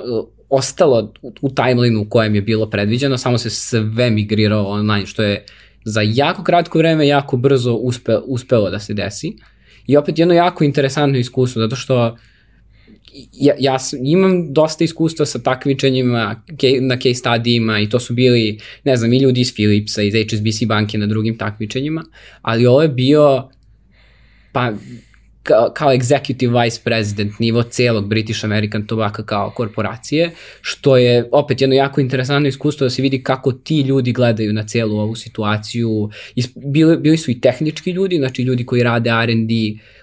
ostalo 0.51 1.13
u 1.41 1.51
timelineu 1.51 2.03
u 2.03 2.09
kojem 2.09 2.35
je 2.35 2.43
bilo 2.43 2.71
predviđeno, 2.71 3.19
samo 3.19 3.39
se 3.39 3.51
sve 3.51 4.11
migrirao 4.11 4.67
online, 4.67 5.07
što 5.07 5.23
je 5.23 5.45
za 5.85 6.01
jako 6.05 6.45
kratko 6.45 6.79
vreme 6.79 7.07
jako 7.07 7.37
brzo 7.37 7.73
uspe, 7.73 8.17
uspelo 8.27 8.71
da 8.71 8.79
se 8.79 8.95
desi. 8.95 9.37
I 9.87 9.97
opet 9.97 10.19
jedno 10.19 10.35
jako 10.35 10.65
interesantno 10.65 11.19
iskustvo, 11.19 11.63
zato 11.63 11.77
što 11.77 12.17
ja, 13.33 13.55
ja 13.59 13.79
imam 14.05 14.53
dosta 14.53 14.85
iskustva 14.85 15.27
sa 15.27 15.39
takmičenjima 15.39 16.43
na 16.81 16.97
case 16.97 17.15
studijima 17.15 17.81
i 17.81 17.89
to 17.89 18.01
su 18.01 18.15
bili, 18.15 18.59
ne 18.85 18.97
znam, 18.97 19.13
i 19.13 19.19
ljudi 19.19 19.41
iz 19.41 19.55
Philipsa, 19.55 20.03
iz 20.03 20.15
HSBC 20.15 20.67
banke 20.67 20.99
na 20.99 21.07
drugim 21.07 21.39
takmičenjima, 21.39 22.05
ali 22.43 22.67
ovo 22.67 22.83
je 22.83 22.89
bio, 22.89 23.49
pa 24.53 24.73
kao, 25.43 25.71
kao 25.75 25.93
executive 25.93 26.65
vice 26.65 26.81
president 26.85 27.39
nivo 27.39 27.63
celog 27.63 28.09
British 28.09 28.45
American 28.45 28.87
Tobacco 28.87 29.23
kao 29.23 29.51
korporacije, 29.51 30.31
što 30.61 30.97
je 30.97 31.29
opet 31.33 31.61
jedno 31.61 31.77
jako 31.77 32.01
interesantno 32.01 32.49
iskustvo 32.49 32.85
da 32.85 32.91
se 32.91 33.03
vidi 33.03 33.23
kako 33.23 33.53
ti 33.53 33.81
ljudi 33.81 34.13
gledaju 34.13 34.53
na 34.53 34.67
celu 34.67 34.99
ovu 34.99 35.15
situaciju. 35.15 36.11
Bili, 36.55 36.97
bili 36.97 37.17
su 37.17 37.31
i 37.31 37.41
tehnički 37.41 37.91
ljudi, 37.91 38.17
znači 38.17 38.43
ljudi 38.43 38.67
koji 38.67 38.83
rade 38.83 39.11
R&D 39.11 39.55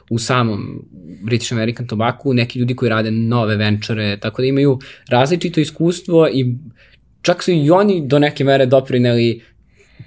u 0.10 0.20
samom 0.20 0.86
British 1.22 1.54
American 1.54 1.88
Tobacco, 1.88 2.34
neki 2.34 2.60
ljudi 2.60 2.76
koji 2.76 2.90
rade 2.90 3.12
nove 3.12 3.56
venture, 3.56 4.18
tako 4.20 4.42
da 4.42 4.48
imaju 4.48 4.80
različito 5.10 5.60
iskustvo 5.60 6.28
i 6.28 6.56
čak 7.22 7.44
su 7.44 7.52
i 7.52 7.70
oni 7.70 8.08
do 8.08 8.20
neke 8.20 8.44
mere 8.44 8.66
doprineli 8.66 9.42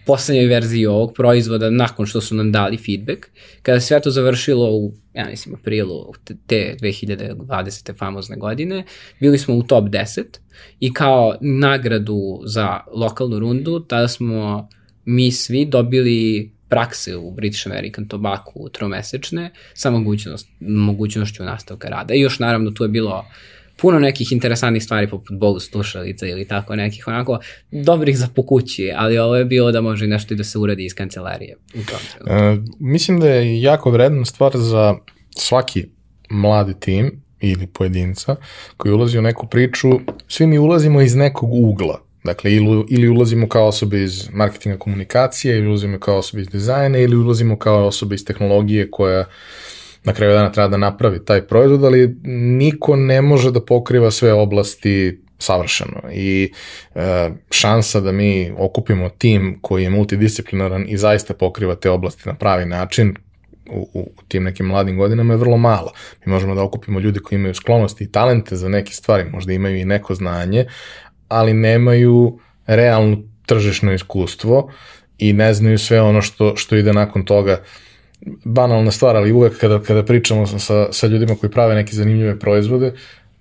poslednjoj 0.07 0.47
verziji 0.47 0.87
ovog 0.87 1.13
proizvoda 1.15 1.71
nakon 1.71 2.07
što 2.07 2.21
su 2.21 2.35
nam 2.35 2.53
dali 2.53 2.77
feedback. 2.77 3.27
Kada 3.63 3.81
sve 3.81 4.01
to 4.01 4.11
završilo 4.11 4.71
u, 4.71 4.93
ja 5.15 5.27
mislim, 5.31 5.55
aprilu 5.55 6.13
te 6.47 6.77
2020. 6.81 7.99
famozne 7.99 8.37
godine, 8.37 8.85
bili 9.21 9.39
smo 9.39 9.55
u 9.55 9.63
top 9.63 9.85
10 9.85 10.25
i 10.81 10.93
kao 10.93 11.37
nagradu 11.41 12.41
za 12.45 12.81
lokalnu 12.95 13.39
rundu, 13.39 13.81
tada 13.81 14.09
smo 14.09 14.69
mi 15.05 15.33
svi 15.33 15.65
dobili 15.65 16.51
prakse 16.69 17.17
u 17.17 17.31
British 17.31 17.67
American 17.67 18.09
Tobacco 18.09 18.69
tromesečne 18.73 19.51
sa 19.75 19.91
mogućnost, 19.91 20.49
mogućnošću 20.61 21.45
nastavka 21.45 21.89
rada. 21.89 22.15
I 22.15 22.21
još 22.21 22.39
naravno 22.39 22.71
tu 22.71 22.85
je 22.85 22.89
bilo 22.89 23.25
puno 23.81 23.99
nekih 23.99 24.33
interesantnih 24.33 24.85
stvari 24.85 25.09
poput 25.09 25.39
bolu 25.39 25.61
slušalica 25.61 26.27
ili 26.27 26.49
tako 26.49 26.77
nekih 26.77 27.09
onako 27.09 27.39
dobrih 27.71 28.19
za 28.19 28.29
pokući, 28.35 28.93
ali 28.97 29.19
ovo 29.19 29.37
je 29.37 29.45
bilo 29.45 29.73
da 29.73 29.81
može 29.81 30.07
nešto 30.07 30.35
i 30.35 30.37
da 30.37 30.45
se 30.45 30.59
uradi 30.59 30.85
iz 30.85 30.95
kancelarije. 30.95 31.57
U 31.75 31.79
tom 31.87 32.29
e, 32.37 32.57
mislim 32.81 33.21
da 33.21 33.29
je 33.29 33.63
jako 33.63 33.91
vredna 33.91 34.25
stvar 34.25 34.53
za 34.55 34.95
svaki 35.39 35.87
mladi 36.31 36.75
tim 36.81 37.23
ili 37.41 37.67
pojedinca 37.67 38.37
koji 38.77 38.93
ulazi 38.93 39.19
u 39.19 39.23
neku 39.23 39.47
priču, 39.47 39.89
svi 40.29 40.47
mi 40.47 40.59
ulazimo 40.59 41.03
iz 41.03 41.15
nekog 41.15 41.53
ugla. 41.53 42.09
Dakle, 42.25 42.53
ili, 42.53 42.85
ili 42.89 43.09
ulazimo 43.09 43.49
kao 43.49 43.67
osobe 43.67 44.03
iz 44.03 44.29
marketinga 44.33 44.79
komunikacije, 44.79 45.59
ili 45.59 45.67
ulazimo 45.67 45.99
kao 45.99 46.17
osobe 46.17 46.43
iz 46.43 46.49
dizajna, 46.49 46.99
ili 46.99 47.17
ulazimo 47.17 47.59
kao 47.59 47.87
osobe 47.87 48.15
iz 48.15 48.25
tehnologije 48.25 48.91
koja 48.91 49.25
na 50.05 50.13
kraju 50.13 50.33
dana 50.33 50.53
treba 50.53 50.69
da 50.69 50.77
napravi 50.77 51.25
taj 51.25 51.43
proizvod, 51.43 51.85
ali 51.85 52.17
niko 52.25 52.97
ne 52.97 53.23
može 53.23 53.51
da 53.51 53.65
pokriva 53.65 54.11
sve 54.11 54.33
oblasti 54.33 55.21
savršeno 55.39 56.01
i 56.13 56.53
e, 56.95 57.31
šansa 57.51 58.01
da 58.01 58.13
mi 58.13 58.53
okupimo 58.59 59.09
tim 59.09 59.59
koji 59.63 59.83
je 59.83 59.91
multidisciplinaran 59.91 60.85
i 60.89 60.97
zaista 60.97 61.35
pokriva 61.35 61.75
te 61.75 61.91
oblasti 61.91 62.29
na 62.29 62.35
pravi 62.35 62.67
način 62.67 63.15
u, 63.71 63.91
u 63.95 64.23
tim 64.29 64.45
nekim 64.45 64.67
mladim 64.67 64.97
godinama 64.97 65.35
je 65.35 65.37
vrlo 65.37 65.57
mala. 65.57 65.93
Mi 66.25 66.33
možemo 66.33 66.55
da 66.55 66.63
okupimo 66.63 67.01
ljude 67.01 67.21
koji 67.21 67.37
imaju 67.37 67.55
sklonosti 67.55 68.05
i 68.05 68.13
talente 68.13 68.57
za 68.57 68.69
neke 68.69 68.93
stvari, 68.93 69.31
možda 69.31 69.53
imaju 69.53 69.77
i 69.77 69.85
neko 69.85 70.15
znanje, 70.15 70.67
ali 71.29 71.55
nemaju 71.55 72.39
realno 72.67 73.23
tržišno 73.47 73.93
iskustvo 73.93 74.73
i 75.19 75.33
ne 75.33 75.55
znaju 75.55 75.79
sve 75.79 76.01
ono 76.01 76.23
što, 76.23 76.57
što 76.57 76.77
ide 76.77 76.93
nakon 76.93 77.25
toga. 77.25 77.63
Banalna 78.45 78.91
stvar, 78.91 79.17
ali 79.17 79.33
uvek 79.33 79.59
kada, 79.59 79.83
kada 79.83 80.05
pričamo 80.05 80.47
sa, 80.47 80.93
sa 80.93 81.07
ljudima 81.07 81.37
koji 81.37 81.51
prave 81.51 81.75
neke 81.75 81.93
zanimljive 81.93 82.39
proizvode, 82.39 82.93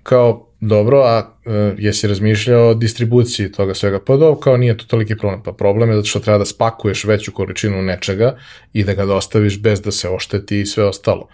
kao 0.03 0.47
dobro, 0.59 1.01
a 1.01 1.33
e, 1.45 1.75
jesi 1.77 2.07
razmišljao 2.07 2.69
o 2.69 2.73
distribuciji 2.73 3.51
toga 3.51 3.73
svega? 3.73 3.99
Pa 4.05 4.15
dobro, 4.15 4.39
kao 4.39 4.57
nije 4.57 4.77
to 4.77 4.85
toliki 4.85 5.17
problem. 5.17 5.43
Pa 5.43 5.51
problem 5.51 5.89
je 5.89 5.95
zato 5.95 6.07
što 6.07 6.19
treba 6.19 6.37
da 6.37 6.45
spakuješ 6.45 7.03
veću 7.03 7.31
količinu 7.31 7.81
nečega 7.81 8.37
i 8.73 8.83
da 8.83 8.93
ga 8.93 9.05
dostaviš 9.05 9.61
bez 9.61 9.81
da 9.81 9.91
se 9.91 10.09
ošteti 10.09 10.61
i 10.61 10.65
sve 10.65 10.83
ostalo. 10.83 11.27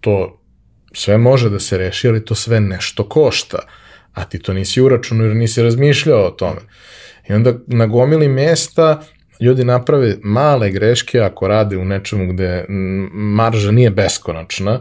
To 0.00 0.40
sve 0.92 1.18
može 1.18 1.50
da 1.50 1.58
se 1.60 1.78
reši, 1.78 2.08
ali 2.08 2.24
to 2.24 2.34
sve 2.34 2.60
nešto 2.60 3.08
košta. 3.08 3.58
A 4.12 4.24
ti 4.24 4.38
to 4.38 4.52
nisi 4.52 4.80
uračunao 4.82 5.26
jer 5.26 5.36
nisi 5.36 5.62
razmišljao 5.62 6.26
o 6.26 6.30
tome. 6.30 6.60
I 7.28 7.32
onda 7.32 7.54
na 7.66 7.86
gomili 7.86 8.28
mesta 8.28 9.02
ljudi 9.40 9.64
naprave 9.64 10.16
male 10.22 10.70
greške 10.70 11.20
ako 11.20 11.48
rade 11.48 11.76
u 11.76 11.84
nečemu 11.84 12.32
gde 12.32 12.64
marža 13.12 13.70
nije 13.70 13.90
beskonačna, 13.90 14.80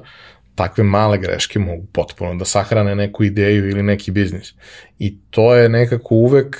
takve 0.55 0.83
male 0.83 1.17
greške 1.17 1.59
mogu 1.59 1.85
potpuno 1.93 2.35
da 2.35 2.45
sahrane 2.45 2.95
neku 2.95 3.23
ideju 3.23 3.69
ili 3.69 3.83
neki 3.83 4.11
biznis. 4.11 4.53
I 4.99 5.17
to 5.29 5.55
je 5.55 5.69
nekako 5.69 6.15
uvek 6.15 6.57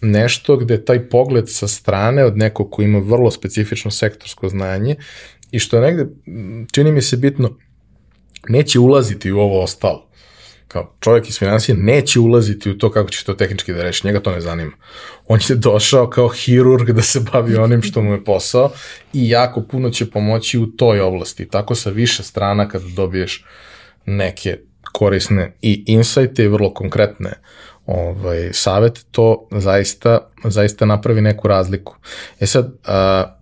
nešto 0.00 0.56
gde 0.56 0.84
taj 0.84 1.08
pogled 1.08 1.44
sa 1.48 1.68
strane 1.68 2.24
od 2.24 2.36
nekog 2.36 2.70
ko 2.70 2.82
ima 2.82 2.98
vrlo 2.98 3.30
specifično 3.30 3.90
sektorsko 3.90 4.48
znanje 4.48 4.96
i 5.50 5.58
što 5.58 5.76
je 5.76 5.82
negde, 5.82 6.06
čini 6.72 6.92
mi 6.92 7.02
se 7.02 7.16
bitno, 7.16 7.56
neće 8.48 8.78
ulaziti 8.78 9.32
u 9.32 9.38
ovo 9.38 9.62
ostalo 9.62 10.09
kao 10.72 10.94
čovjek 11.00 11.28
iz 11.28 11.38
financije 11.38 11.76
neće 11.76 12.20
ulaziti 12.20 12.70
u 12.70 12.78
to 12.78 12.90
kako 12.90 13.10
će 13.10 13.24
to 13.24 13.34
tehnički 13.34 13.72
da 13.72 13.82
reši, 13.82 14.06
njega 14.06 14.20
to 14.20 14.32
ne 14.32 14.40
zanima. 14.40 14.72
On 15.26 15.40
je 15.48 15.56
došao 15.56 16.10
kao 16.10 16.28
hirurg 16.28 16.90
da 16.90 17.02
se 17.02 17.20
bavi 17.32 17.56
onim 17.56 17.82
što 17.82 18.02
mu 18.02 18.12
je 18.12 18.24
posao 18.24 18.70
i 19.12 19.28
jako 19.28 19.62
puno 19.62 19.90
će 19.90 20.10
pomoći 20.10 20.58
u 20.58 20.66
toj 20.66 21.00
oblasti. 21.00 21.48
Tako 21.48 21.74
sa 21.74 21.90
više 21.90 22.22
strana 22.22 22.68
kada 22.68 22.84
dobiješ 22.96 23.44
neke 24.06 24.58
korisne 24.92 25.56
i 25.62 25.84
insajte 25.86 26.44
i 26.44 26.48
vrlo 26.48 26.74
konkretne 26.74 27.32
ovaj, 27.86 28.50
savete, 28.52 29.00
to 29.10 29.48
zaista, 29.50 30.30
zaista 30.44 30.86
napravi 30.86 31.20
neku 31.20 31.48
razliku. 31.48 31.96
E 32.40 32.46
sad, 32.46 32.72
a, 32.86 33.39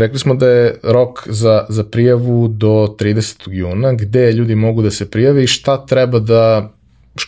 Rekli 0.00 0.18
smo 0.18 0.34
da 0.34 0.48
je 0.48 0.78
rok 0.82 1.28
za, 1.28 1.66
za 1.68 1.84
prijavu 1.84 2.48
do 2.48 2.96
30. 2.98 3.50
juna, 3.50 3.92
gde 3.92 4.32
ljudi 4.32 4.54
mogu 4.54 4.82
da 4.82 4.90
se 4.90 5.10
prijave 5.10 5.44
i 5.44 5.46
šta 5.46 5.86
treba 5.86 6.18
da 6.18 6.72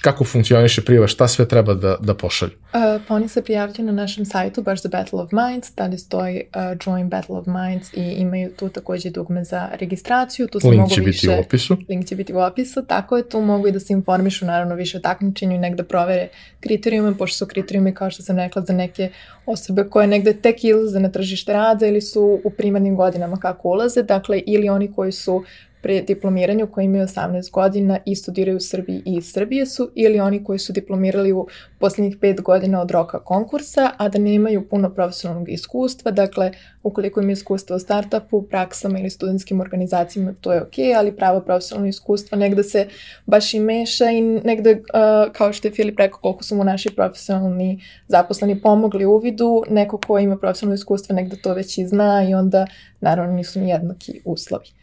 kako 0.03 0.25
funkcioniše 0.25 0.85
prijava, 0.85 1.07
šta 1.07 1.29
sve 1.29 1.49
treba 1.49 1.75
da, 1.75 1.97
da 2.01 2.15
pošalju? 2.15 2.53
Uh, 2.53 3.03
pa 3.09 3.15
oni 3.15 3.29
se 3.29 3.43
prijavljaju 3.43 3.87
na 3.87 3.93
našem 3.93 4.25
sajtu, 4.25 4.63
baš 4.63 4.83
za 4.83 4.89
Battle 4.89 5.21
of 5.21 5.31
Minds, 5.33 5.71
tada 5.71 5.99
stoji 5.99 6.43
uh, 6.55 6.79
Join 6.87 7.09
Battle 7.09 7.37
of 7.37 7.47
Minds 7.47 7.93
i 7.93 8.13
imaju 8.13 8.51
tu 8.57 8.69
takođe 8.69 9.11
dugme 9.11 9.45
za 9.45 9.69
registraciju. 9.81 10.49
Tu 10.49 10.61
se 10.61 10.69
link 10.69 10.81
mogu 10.81 10.95
će 10.95 11.01
više, 11.01 11.27
biti 11.27 11.39
u 11.39 11.41
opisu. 11.41 11.77
Link 11.89 12.07
će 12.07 12.17
biti 12.17 12.33
u 12.35 12.39
opisu, 12.39 12.85
tako 12.89 13.17
je, 13.17 13.29
tu 13.29 13.41
mogu 13.41 13.69
i 13.69 13.73
da 13.73 13.81
se 13.81 13.93
informišu 13.93 14.47
naravno 14.47 14.75
više 14.75 14.97
o 14.97 15.01
takmičenju 15.01 15.55
i 15.55 15.59
negde 15.59 15.83
provere 15.83 16.29
kriterijume, 16.61 17.19
pošto 17.19 17.37
su 17.37 17.47
kriterijumi, 17.47 17.95
kao 17.95 18.11
što 18.11 18.23
sam 18.23 18.37
rekla, 18.37 18.63
za 18.63 18.73
neke 18.73 19.11
osobe 19.47 19.85
koje 19.91 20.07
negde 20.07 20.33
tek 20.35 20.65
ilaze 20.65 21.01
na 21.01 21.09
tržište 21.09 21.53
rada 21.53 21.87
ili 21.87 22.01
su 22.01 22.41
u 22.45 22.51
primarnim 22.51 22.97
godinama 22.97 23.37
kako 23.37 23.69
ulaze, 23.69 24.03
dakle 24.03 24.43
ili 24.47 24.69
oni 24.69 24.93
koji 24.93 25.13
su 25.13 25.45
pre 25.83 26.03
diplomiranju 26.03 26.67
koji 26.67 26.85
imaju 26.85 27.07
18 27.07 27.51
godina 27.51 27.99
i 28.05 28.17
studiraju 28.17 28.57
u 28.57 28.61
Srbiji 28.61 29.03
i 29.07 29.17
iz 29.17 29.33
Srbije 29.33 29.67
su 29.67 29.91
ili 29.95 30.21
oni 30.21 30.45
koji 30.45 30.59
su 30.59 30.73
diplomirali 30.73 31.33
u 31.33 31.47
poslednjih 31.79 32.19
5 32.19 32.43
godina 32.43 32.81
od 32.81 32.91
roka 32.91 33.19
konkursa, 33.19 33.91
a 33.97 34.09
da 34.09 34.19
nemaju 34.19 34.69
puno 34.69 34.91
profesionalnog 34.95 35.49
iskustva, 35.49 36.11
dakle 36.11 36.53
ukoliko 36.83 37.21
imaju 37.21 37.33
iskustva 37.33 37.77
u 37.77 37.79
startupu, 37.79 38.43
praksama 38.43 38.99
ili 38.99 39.11
studentskim 39.11 39.61
organizacijama, 39.61 40.35
to 40.41 40.53
je 40.53 40.63
ok, 40.63 40.75
ali 40.97 41.17
pravo 41.17 41.41
profesionalno 41.41 41.89
iskustva 41.89 42.39
negde 42.39 42.63
se 42.63 42.87
baš 43.27 43.55
i 43.55 43.61
meša 43.61 44.11
i 44.11 44.21
negde, 44.21 44.73
uh, 44.73 45.33
kao 45.33 45.53
što 45.53 45.69
je 45.69 45.73
Filip 45.73 45.99
rekao, 45.99 46.21
koliko 46.21 46.45
su 46.45 46.57
mu 46.57 46.65
naši 46.65 46.91
profesionalni 46.95 47.81
zaposleni 48.09 48.61
pomogli 48.61 49.05
u 49.05 49.19
vidu, 49.19 49.63
neko 49.71 49.99
ko 49.99 50.19
ima 50.19 50.37
profesionalno 50.37 50.75
iskustvo 50.75 51.15
negde 51.15 51.37
to 51.37 51.55
već 51.55 51.79
i 51.79 51.87
zna 51.87 52.27
i 52.31 52.35
onda 52.35 52.67
naravno 53.01 53.35
nisu 53.35 53.61
ni 53.61 53.71
jednaki 53.71 54.21
uslovi. 54.25 54.82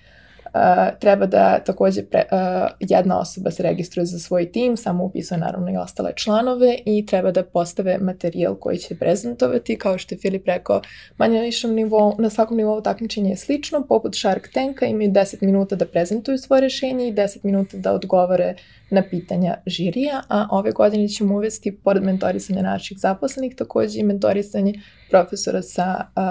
Uh, 0.54 1.00
treba 1.00 1.26
da 1.26 1.60
takođe 1.60 2.04
pre, 2.04 2.24
uh, 2.32 2.70
jedna 2.80 3.20
osoba 3.20 3.52
se 3.52 3.64
registruje 3.64 4.06
za 4.06 4.20
svoj 4.20 4.52
tim, 4.52 4.78
samo 4.78 5.04
upisuje 5.04 5.38
naravno 5.38 5.72
i 5.72 5.78
ostale 5.78 6.12
članove 6.16 6.78
i 6.86 7.06
treba 7.06 7.32
da 7.32 7.44
postave 7.44 7.98
materijal 7.98 8.56
koji 8.56 8.78
će 8.78 8.96
prezentovati, 8.96 9.78
kao 9.78 9.98
što 9.98 10.16
je 10.16 10.20
Filip 10.20 10.48
rekao, 10.48 10.82
manje 11.18 11.42
višem 11.42 11.74
nivou, 11.74 12.16
na 12.20 12.30
svakom 12.30 12.58
nivou 12.58 12.82
takmičenja 12.82 13.30
je 13.30 13.38
slično, 13.38 13.86
poput 13.88 14.16
Shark 14.16 14.48
Tanka 14.54 14.86
imaju 14.86 15.12
10 15.12 15.38
minuta 15.42 15.76
da 15.76 15.86
prezentuju 15.86 16.38
svoje 16.38 16.62
rešenje 16.62 17.08
i 17.08 17.14
10 17.14 17.38
minuta 17.44 17.78
da 17.78 17.94
odgovore 17.94 18.56
na 18.90 19.04
pitanja 19.10 19.56
žirija, 19.66 20.22
a 20.30 20.48
ove 20.52 20.72
godine 20.72 21.08
ćemo 21.08 21.36
uvesti, 21.36 21.78
pored 21.84 22.04
mentorisanja 22.04 22.62
naših 22.62 22.98
zaposlenih, 23.00 23.56
takođe 23.56 24.00
i 24.00 24.04
mentorisanje 24.04 24.74
profesora 25.10 25.62
sa 25.62 26.06
uh, 26.16 26.24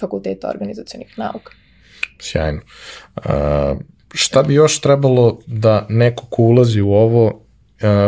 Fakulteta 0.00 0.48
organizacijonih 0.48 1.18
nauka. 1.18 1.65
Sjajno. 2.18 2.60
Uh, 3.16 3.22
šta 4.14 4.42
bi 4.42 4.54
još 4.54 4.80
trebalo 4.80 5.38
da 5.46 5.86
neko 5.88 6.26
ko 6.30 6.42
ulazi 6.42 6.80
u 6.80 6.92
ovo 6.92 7.26
uh, 7.26 7.32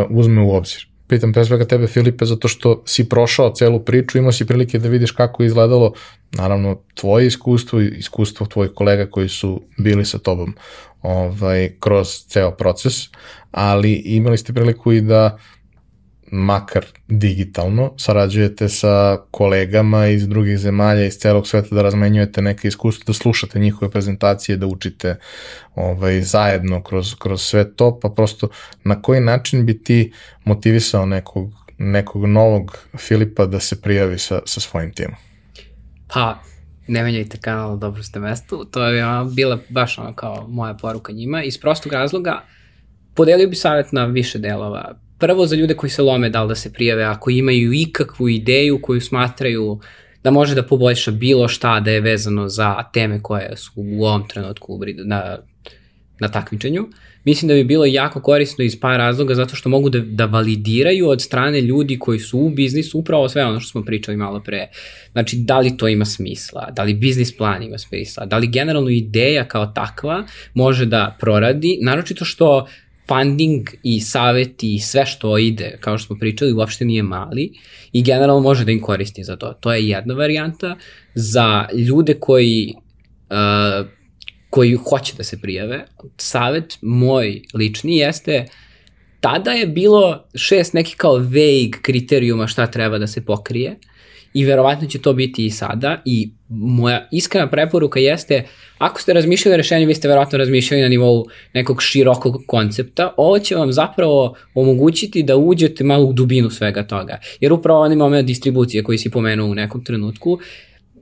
uzme 0.09 0.41
u 0.41 0.55
obzir? 0.55 0.89
pitam 1.09 1.33
pre 1.33 1.45
svega 1.45 1.65
tebe 1.65 1.87
Filipe 1.87 2.25
zato 2.25 2.47
što 2.47 2.83
si 2.85 3.09
prošao 3.09 3.53
celu 3.55 3.79
priču, 3.79 4.17
imao 4.17 4.31
si 4.31 4.45
prilike 4.45 4.79
da 4.79 4.89
vidiš 4.89 5.11
kako 5.11 5.43
je 5.43 5.47
izgledalo 5.47 5.93
naravno 6.31 6.77
tvoje 6.93 7.27
iskustvo 7.27 7.81
i 7.81 7.87
iskustvo 7.87 8.45
tvojih 8.45 8.71
kolega 8.75 9.05
koji 9.05 9.29
su 9.29 9.61
bili 9.77 10.05
sa 10.05 10.17
tobom 10.19 10.53
ovaj, 11.01 11.69
kroz 11.79 12.07
ceo 12.27 12.51
proces, 12.51 12.93
ali 13.51 13.93
imali 13.93 14.37
ste 14.37 14.53
priliku 14.53 14.91
i 14.91 15.01
da 15.01 15.37
makar 16.31 16.85
digitalno, 17.07 17.93
sarađujete 17.97 18.69
sa 18.69 19.17
kolegama 19.31 20.07
iz 20.07 20.27
drugih 20.27 20.57
zemalja, 20.57 21.05
iz 21.05 21.17
celog 21.17 21.47
sveta, 21.47 21.75
da 21.75 21.81
razmenjujete 21.81 22.41
neke 22.41 22.67
iskustva, 22.67 23.03
da 23.07 23.13
slušate 23.13 23.59
njihove 23.59 23.91
prezentacije, 23.91 24.57
da 24.57 24.67
učite 24.67 25.15
ovaj, 25.75 26.21
zajedno 26.21 26.83
kroz, 26.83 27.15
kroz 27.15 27.41
sve 27.41 27.75
to, 27.75 27.99
pa 27.99 28.09
prosto 28.09 28.49
na 28.83 29.01
koji 29.01 29.21
način 29.21 29.65
bi 29.65 29.83
ti 29.83 30.13
motivisao 30.43 31.05
nekog, 31.05 31.53
nekog 31.77 32.25
novog 32.25 32.77
Filipa 32.97 33.45
da 33.45 33.59
se 33.59 33.81
prijavi 33.81 34.19
sa, 34.19 34.39
sa 34.45 34.59
svojim 34.59 34.93
timom? 34.93 35.15
Pa, 36.13 36.39
ne 36.87 37.03
menjajte 37.03 37.37
kanal, 37.37 37.77
dobro 37.77 38.03
ste 38.03 38.19
mestu. 38.19 38.65
To 38.65 38.83
je 38.83 39.03
bila 39.35 39.59
baš 39.69 39.97
ono 39.97 40.13
kao 40.13 40.47
moja 40.47 40.73
poruka 40.73 41.11
njima. 41.11 41.43
Iz 41.43 41.59
prostog 41.59 41.93
razloga, 41.93 42.43
podelio 43.15 43.47
bi 43.47 43.55
savjet 43.55 43.91
na 43.91 44.05
više 44.05 44.39
delova 44.39 44.95
prvo 45.19 45.45
za 45.45 45.55
ljude 45.55 45.73
koji 45.73 45.89
se 45.89 46.01
lome 46.01 46.29
da 46.29 46.43
li 46.43 46.47
da 46.47 46.55
se 46.55 46.73
prijave, 46.73 47.03
ako 47.03 47.29
imaju 47.29 47.73
ikakvu 47.73 48.29
ideju 48.29 48.79
koju 48.81 49.01
smatraju 49.01 49.79
da 50.23 50.31
može 50.31 50.55
da 50.55 50.63
poboljša 50.63 51.11
bilo 51.11 51.47
šta 51.47 51.79
da 51.79 51.91
je 51.91 52.01
vezano 52.01 52.49
za 52.49 52.83
teme 52.93 53.21
koje 53.21 53.57
su 53.57 53.71
u 53.75 54.05
ovom 54.05 54.27
trenutku 54.27 54.79
na, 55.05 55.37
na 56.19 56.27
takmičenju. 56.27 56.87
Mislim 57.23 57.49
da 57.49 57.53
bi 57.53 57.63
bilo 57.63 57.85
jako 57.85 58.21
korisno 58.21 58.63
iz 58.63 58.79
par 58.79 58.97
razloga 58.97 59.35
zato 59.35 59.55
što 59.55 59.69
mogu 59.69 59.89
da, 59.89 59.99
da 59.99 60.25
validiraju 60.25 61.09
od 61.09 61.21
strane 61.21 61.61
ljudi 61.61 61.99
koji 61.99 62.19
su 62.19 62.39
u 62.39 62.49
biznisu 62.49 62.99
upravo 62.99 63.29
sve 63.29 63.45
ono 63.45 63.59
što 63.59 63.71
smo 63.71 63.83
pričali 63.83 64.17
malo 64.17 64.39
pre. 64.39 64.67
Znači, 65.11 65.37
da 65.37 65.59
li 65.59 65.77
to 65.77 65.87
ima 65.87 66.05
smisla, 66.05 66.71
da 66.75 66.83
li 66.83 66.93
biznis 66.93 67.37
plan 67.37 67.63
ima 67.63 67.77
smisla, 67.77 68.25
da 68.25 68.37
li 68.37 68.47
generalno 68.47 68.89
ideja 68.89 69.47
kao 69.47 69.65
takva 69.65 70.23
može 70.53 70.85
da 70.85 71.17
proradi, 71.19 71.79
naročito 71.81 72.25
što 72.25 72.67
funding 73.09 73.69
i 73.83 73.99
saveti 73.99 74.75
i 74.75 74.79
sve 74.79 75.05
što 75.05 75.37
ide, 75.37 75.77
kao 75.81 75.97
što 75.97 76.07
smo 76.07 76.15
pričali, 76.19 76.53
uopšte 76.53 76.85
nije 76.85 77.03
mali 77.03 77.51
i 77.91 78.03
generalno 78.03 78.41
može 78.41 78.65
da 78.65 78.71
im 78.71 78.81
koristi 78.81 79.23
za 79.23 79.35
to. 79.35 79.53
To 79.53 79.73
je 79.73 79.87
jedna 79.87 80.13
varijanta. 80.13 80.77
Za 81.15 81.67
ljude 81.87 82.13
koji, 82.19 82.73
uh, 83.29 83.87
koji 84.49 84.73
hoće 84.73 85.13
da 85.17 85.23
se 85.23 85.41
prijave, 85.41 85.85
savet 86.17 86.77
moj 86.81 87.41
lični 87.53 87.97
jeste 87.97 88.45
tada 89.19 89.51
je 89.51 89.67
bilo 89.67 90.25
šest 90.35 90.73
nekih 90.73 90.95
kao 90.97 91.15
vague 91.15 91.81
kriterijuma 91.81 92.47
šta 92.47 92.67
treba 92.67 92.97
da 92.97 93.07
se 93.07 93.25
pokrije 93.25 93.79
i 94.33 94.45
verovatno 94.45 94.87
će 94.87 95.01
to 95.01 95.13
biti 95.13 95.45
i 95.45 95.49
sada 95.49 96.01
i 96.05 96.29
moja 96.49 97.07
iskrena 97.11 97.49
preporuka 97.49 97.99
jeste 97.99 98.43
ako 98.79 99.01
ste 99.01 99.13
razmišljali 99.13 99.53
o 99.53 99.57
rešenju, 99.57 99.87
vi 99.87 99.93
ste 99.93 100.07
verovatno 100.07 100.37
razmišljali 100.37 100.81
na 100.81 100.89
nivou 100.89 101.25
nekog 101.53 101.81
širokog 101.81 102.43
koncepta, 102.47 103.13
ovo 103.17 103.39
će 103.39 103.55
vam 103.55 103.71
zapravo 103.71 104.35
omogućiti 104.53 105.23
da 105.23 105.37
uđete 105.37 105.83
malo 105.83 106.05
u 106.05 106.13
dubinu 106.13 106.49
svega 106.49 106.83
toga. 106.83 107.19
Jer 107.39 107.53
upravo 107.53 107.81
onaj 107.81 107.97
moment 107.97 108.27
distribucije 108.27 108.83
koji 108.83 108.97
si 108.97 109.11
pomenuo 109.11 109.49
u 109.49 109.55
nekom 109.55 109.83
trenutku, 109.83 110.39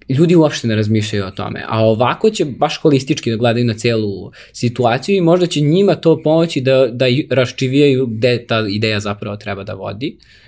ljudi 0.10 0.36
uopšte 0.36 0.68
ne 0.68 0.76
razmišljaju 0.76 1.26
o 1.26 1.32
tome, 1.32 1.64
a 1.68 1.86
ovako 1.86 2.30
će 2.30 2.46
baš 2.46 2.82
holistički 2.82 3.32
da 3.32 3.38
gledaju 3.38 3.66
na 3.66 3.74
celu 3.74 4.32
situaciju 4.54 5.18
i 5.18 5.22
možda 5.22 5.46
će 5.46 5.62
njima 5.62 5.96
to 5.96 6.22
pomoći 6.24 6.62
da, 6.62 6.88
da 6.88 7.06
raščivijaju 7.30 8.06
gde 8.08 8.46
ta 8.48 8.66
ideja 8.70 9.00
zapravo 9.00 9.38
treba 9.38 9.64
da 9.64 9.74
vodi. 9.74 10.18
Uh, 10.18 10.47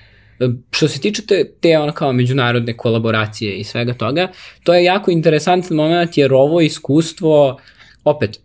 Što 0.71 0.87
se 0.87 1.01
tiče 1.01 1.25
te, 1.25 1.51
te 1.61 1.77
ono 1.77 1.91
kao 1.91 2.13
međunarodne 2.13 2.77
kolaboracije 2.77 3.57
i 3.57 3.63
svega 3.63 3.93
toga, 3.93 4.27
to 4.63 4.73
je 4.73 4.83
jako 4.83 5.11
interesantan 5.11 5.77
moment 5.77 6.17
jer 6.17 6.33
ovo 6.33 6.61
iskustvo 6.61 7.59
opet, 8.03 8.39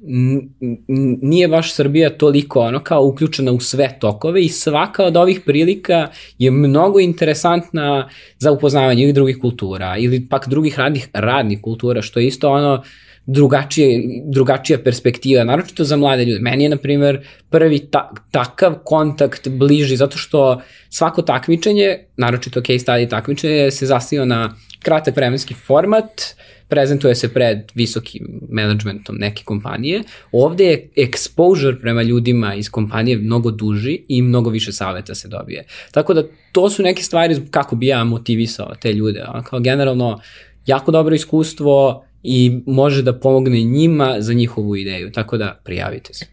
nije 1.23 1.49
baš 1.49 1.75
Srbija 1.75 2.19
toliko 2.19 2.61
ono 2.61 2.81
kao 2.81 3.05
uključena 3.05 3.53
u 3.53 3.61
sve 3.61 3.99
tokove 4.01 4.43
i 4.43 4.49
svaka 4.49 5.05
od 5.05 5.17
ovih 5.17 5.41
prilika 5.47 6.09
je 6.39 6.51
mnogo 6.51 7.01
interesantna 7.01 8.09
za 8.39 8.53
upoznavanje 8.53 9.03
ili 9.03 9.13
drugih 9.13 9.39
kultura 9.41 9.97
ili 9.99 10.29
pak 10.29 10.49
drugih 10.49 10.79
radnih, 10.79 11.09
radnih 11.13 11.59
kultura, 11.63 12.03
što 12.03 12.21
je 12.21 12.27
isto 12.27 12.51
ono 12.51 12.83
drugačije, 13.27 14.03
drugačija 14.25 14.79
perspektiva, 14.79 15.45
naročito 15.45 15.85
za 15.85 15.97
mlade 15.97 16.25
ljude. 16.25 16.41
Meni 16.41 16.65
je, 16.65 16.69
na 16.69 16.77
primer, 16.77 17.27
prvi 17.51 17.79
ta, 17.79 18.11
takav 18.31 18.75
kontakt 18.85 19.49
bliži, 19.49 19.97
zato 19.97 20.19
što 20.19 20.61
svako 20.91 21.23
takmičenje, 21.23 21.99
naročito 22.17 22.61
case 22.61 22.79
study 22.79 23.11
takmičenje, 23.11 23.71
se 23.71 23.87
zasniva 23.87 24.25
na 24.25 24.55
kratak 24.83 25.17
vremenski 25.17 25.55
format, 25.55 26.23
prezentuje 26.69 27.15
se 27.15 27.29
pred 27.35 27.59
visokim 27.75 28.41
managementom 28.51 29.17
neke 29.17 29.43
kompanije. 29.45 30.03
Ovde 30.33 30.65
je 30.65 30.89
exposure 30.97 31.81
prema 31.81 32.03
ljudima 32.03 32.55
iz 32.55 32.71
kompanije 32.71 33.17
mnogo 33.17 33.51
duži 33.51 33.99
i 34.09 34.23
mnogo 34.23 34.51
više 34.51 34.73
saveta 34.73 35.15
se 35.15 35.29
dobije. 35.29 35.65
Tako 35.93 36.15
da 36.15 36.23
to 36.53 36.71
su 36.71 36.83
neke 36.83 37.03
stvari 37.03 37.37
kako 37.51 37.77
bi 37.77 37.87
ja 37.87 38.05
motivisao 38.05 38.75
te 38.81 38.93
ljude. 38.93 39.25
Kao 39.45 39.61
generalno, 39.61 40.21
jako 40.67 40.93
dobro 40.93 41.15
iskustvo, 41.15 42.05
i 42.25 42.63
može 42.67 43.03
da 43.03 43.19
pomogne 43.19 43.61
njima 43.61 44.17
za 44.19 44.33
njihovu 44.33 44.77
ideju, 44.77 45.13
tako 45.13 45.37
da 45.37 45.61
prijavite 45.65 46.15
se. 46.15 46.27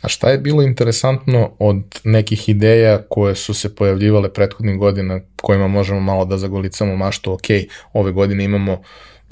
A 0.00 0.08
šta 0.08 0.30
je 0.30 0.38
bilo 0.38 0.62
interesantno 0.62 1.50
od 1.58 2.00
nekih 2.04 2.48
ideja 2.48 3.02
koje 3.08 3.34
su 3.34 3.54
se 3.54 3.74
pojavljivale 3.74 4.32
prethodnih 4.32 4.76
godina, 4.78 5.20
kojima 5.36 5.68
možemo 5.68 6.00
malo 6.00 6.24
da 6.24 6.38
zagolicamo 6.38 6.96
maštu, 6.96 7.32
ok, 7.32 7.44
ove 7.92 8.12
godine 8.12 8.44
imamo 8.44 8.82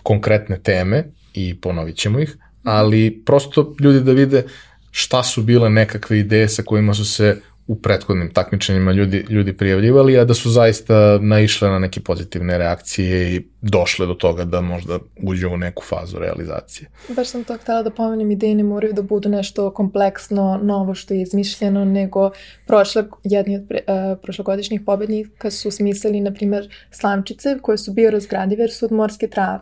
konkretne 0.02 0.58
teme 0.62 1.04
i 1.34 1.60
ponovit 1.60 1.96
ćemo 1.96 2.20
ih, 2.20 2.36
ali 2.62 3.22
prosto 3.26 3.74
ljudi 3.80 4.00
da 4.00 4.12
vide 4.12 4.44
šta 4.90 5.22
su 5.22 5.42
bile 5.42 5.70
nekakve 5.70 6.18
ideje 6.18 6.48
sa 6.48 6.62
kojima 6.62 6.94
su 6.94 7.04
se 7.04 7.40
u 7.66 7.76
prethodnim 7.76 8.30
takmičenjima 8.32 8.92
ljudi, 8.92 9.24
ljudi 9.28 9.56
prijavljivali, 9.56 10.18
a 10.18 10.24
da 10.24 10.34
su 10.34 10.50
zaista 10.50 11.18
naišle 11.18 11.70
na 11.70 11.78
neke 11.78 12.00
pozitivne 12.00 12.58
reakcije 12.58 13.36
i 13.36 13.42
došle 13.62 14.06
do 14.06 14.14
toga 14.14 14.44
da 14.44 14.60
možda 14.60 14.98
uđu 15.22 15.48
u 15.48 15.56
neku 15.56 15.82
fazu 15.82 16.18
realizacije. 16.18 16.88
Baš 17.08 17.28
sam 17.28 17.44
to 17.44 17.56
htela 17.56 17.82
da 17.82 17.90
pomenem, 17.90 18.30
ideje 18.30 18.54
ne 18.54 18.62
moraju 18.62 18.92
da 18.92 19.02
budu 19.02 19.28
nešto 19.28 19.70
kompleksno, 19.70 20.60
novo 20.62 20.94
što 20.94 21.14
je 21.14 21.22
izmišljeno, 21.22 21.84
nego 21.84 22.30
prošle, 22.66 23.04
jedni 23.24 23.56
od 23.56 23.62
pre, 23.68 23.80
uh, 23.88 24.18
prošlogodišnjih 24.22 24.80
pobednika 24.86 25.50
su 25.50 25.70
smislili, 25.70 26.20
na 26.20 26.32
primer, 26.32 26.68
slamčice 26.90 27.58
koje 27.62 27.78
su 27.78 27.92
bio 27.92 28.10
razgradive 28.10 28.62
jer 28.62 28.72
su 28.72 28.84
od 28.84 28.92
morske 28.92 29.28
trave. 29.28 29.60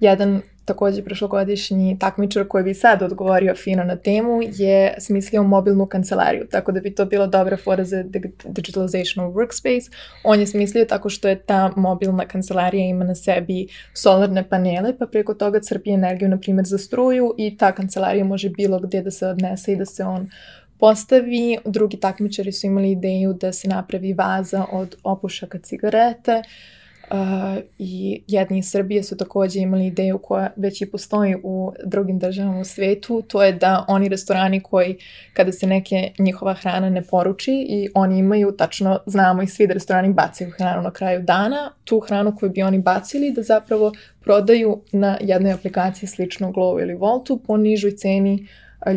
Jedan 0.00 0.40
takođe 0.66 1.02
prošlogodišnji 1.04 1.96
takmičar 1.98 2.48
koji 2.48 2.64
bi 2.64 2.74
sad 2.74 3.02
odgovorio 3.02 3.54
fino 3.54 3.84
na 3.84 3.96
temu 3.96 4.40
je 4.42 4.94
smislio 4.98 5.42
mobilnu 5.42 5.86
kancelariju, 5.86 6.46
tako 6.50 6.72
da 6.72 6.80
bi 6.80 6.94
to 6.94 7.04
bila 7.04 7.26
dobra 7.26 7.56
fora 7.56 7.84
za 7.84 8.04
digitalization 8.44 9.26
of 9.26 9.34
workspace. 9.34 9.90
On 10.24 10.40
je 10.40 10.46
smislio 10.46 10.84
tako 10.84 11.08
što 11.08 11.28
je 11.28 11.38
ta 11.38 11.72
mobilna 11.76 12.26
kancelarija 12.26 12.86
ima 12.86 13.04
na 13.04 13.14
sebi 13.14 13.68
solarne 13.94 14.48
panele, 14.48 14.98
pa 14.98 15.06
preko 15.06 15.34
toga 15.34 15.60
crpi 15.60 15.90
energiju, 15.90 16.28
na 16.28 16.38
primjer, 16.38 16.66
za 16.66 16.78
struju 16.78 17.34
i 17.38 17.56
ta 17.56 17.72
kancelarija 17.72 18.24
može 18.24 18.48
bilo 18.50 18.78
gdje 18.78 19.02
da 19.02 19.10
se 19.10 19.26
odnese 19.26 19.72
i 19.72 19.76
da 19.76 19.84
se 19.84 20.04
on 20.04 20.30
postavi. 20.78 21.58
Drugi 21.64 21.96
takmičari 21.96 22.52
su 22.52 22.66
imali 22.66 22.90
ideju 22.90 23.32
da 23.32 23.52
se 23.52 23.68
napravi 23.68 24.12
vaza 24.12 24.64
od 24.72 24.96
opušaka 25.02 25.58
cigarete, 25.58 26.32
uh, 26.32 26.76
Uh, 27.10 27.62
I 27.78 28.22
jedni 28.26 28.58
iz 28.58 28.70
Srbije 28.70 29.02
su 29.02 29.16
takođe 29.16 29.60
imali 29.60 29.86
ideju 29.86 30.18
koja 30.18 30.50
već 30.56 30.82
i 30.82 30.90
postoji 30.90 31.36
u 31.42 31.72
drugim 31.84 32.18
državama 32.18 32.60
u 32.60 32.64
svetu, 32.64 33.22
to 33.28 33.42
je 33.42 33.52
da 33.52 33.84
oni 33.88 34.08
restorani 34.08 34.60
koji 34.60 34.96
kada 35.32 35.52
se 35.52 35.66
neke 35.66 36.10
njihova 36.18 36.54
hrana 36.54 36.90
ne 36.90 37.02
poruči 37.02 37.66
i 37.68 37.88
oni 37.94 38.18
imaju, 38.18 38.52
tačno 38.52 38.98
znamo 39.06 39.42
i 39.42 39.46
svi 39.46 39.66
da 39.66 39.74
restorani 39.74 40.12
bacaju 40.12 40.50
hranu 40.50 40.82
na 40.82 40.90
kraju 40.90 41.22
dana, 41.22 41.72
tu 41.84 42.00
hranu 42.00 42.36
koju 42.36 42.50
bi 42.50 42.62
oni 42.62 42.78
bacili 42.78 43.32
da 43.32 43.42
zapravo 43.42 43.92
prodaju 44.20 44.80
na 44.92 45.18
jednoj 45.20 45.52
aplikaciji 45.52 46.08
slično 46.08 46.52
Glovo 46.52 46.80
ili 46.80 46.94
Voltu 46.94 47.40
po 47.46 47.56
nižoj 47.56 47.96
ceni 47.96 48.46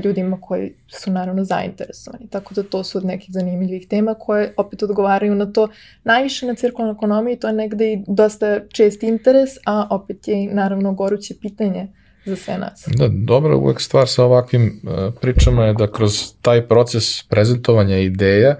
ljudima 0.03 0.41
koji 0.41 0.73
su 0.87 1.11
naravno 1.11 1.43
zainteresovani. 1.43 2.27
Tako 2.29 2.53
da 2.53 2.63
to 2.63 2.83
su 2.83 2.97
od 2.97 3.05
nekih 3.05 3.29
zanimljivih 3.33 3.87
tema 3.87 4.13
koje 4.13 4.53
opet 4.57 4.83
odgovaraju 4.83 5.35
na 5.35 5.53
to 5.53 5.67
najviše 6.03 6.45
na 6.45 6.55
cirkularnoj 6.55 6.95
ekonomiji, 6.95 7.39
to 7.39 7.47
je 7.47 7.53
negde 7.53 7.93
i 7.93 8.03
dosta 8.07 8.59
čest 8.69 9.03
interes, 9.03 9.49
a 9.65 9.87
opet 9.89 10.27
je 10.27 10.53
naravno 10.53 10.93
goruće 10.93 11.33
pitanje 11.41 11.87
za 12.25 12.35
sve 12.35 12.57
nas. 12.57 12.87
Da, 12.97 13.07
dobra 13.07 13.55
uvek 13.55 13.81
stvar 13.81 14.07
sa 14.07 14.23
ovakvim 14.23 14.81
uh, 14.83 15.13
pričama 15.21 15.65
je 15.65 15.73
da 15.73 15.91
kroz 15.91 16.33
taj 16.41 16.67
proces 16.67 17.23
prezentovanja 17.23 17.97
ideja 17.97 18.55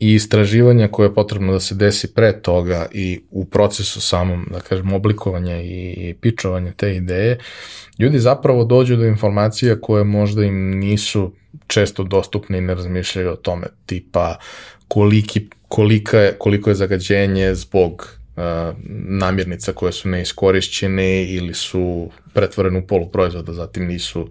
i 0.00 0.14
istraživanja 0.14 0.88
koje 0.88 1.06
je 1.06 1.14
potrebno 1.14 1.52
da 1.52 1.60
se 1.60 1.74
desi 1.74 2.14
pre 2.14 2.40
toga 2.42 2.86
i 2.92 3.20
u 3.30 3.44
procesu 3.44 4.00
samom, 4.00 4.46
da 4.50 4.60
kažem, 4.60 4.92
oblikovanja 4.92 5.60
i 5.60 6.14
pičovanja 6.20 6.72
te 6.72 6.96
ideje, 6.96 7.38
ljudi 7.98 8.18
zapravo 8.18 8.64
dođu 8.64 8.96
do 8.96 9.04
informacija 9.04 9.80
koje 9.80 10.04
možda 10.04 10.44
im 10.44 10.78
nisu 10.78 11.32
često 11.66 12.04
dostupne 12.04 12.58
i 12.58 12.60
ne 12.60 12.74
razmišljaju 12.74 13.30
o 13.30 13.36
tome, 13.36 13.66
tipa 13.86 14.38
koliki, 14.88 15.48
kolika 15.68 16.18
je, 16.18 16.34
koliko 16.38 16.70
je 16.70 16.74
zagađenje 16.74 17.54
zbog 17.54 18.18
uh, 18.36 18.42
namirnica 19.08 19.72
koje 19.72 19.92
su 19.92 20.08
neiskorišćene 20.08 21.24
ili 21.24 21.54
su 21.54 22.10
pretvorene 22.34 22.78
u 22.78 22.86
poluproizvoda, 22.86 23.52
zatim 23.52 23.86
nisu, 23.86 24.28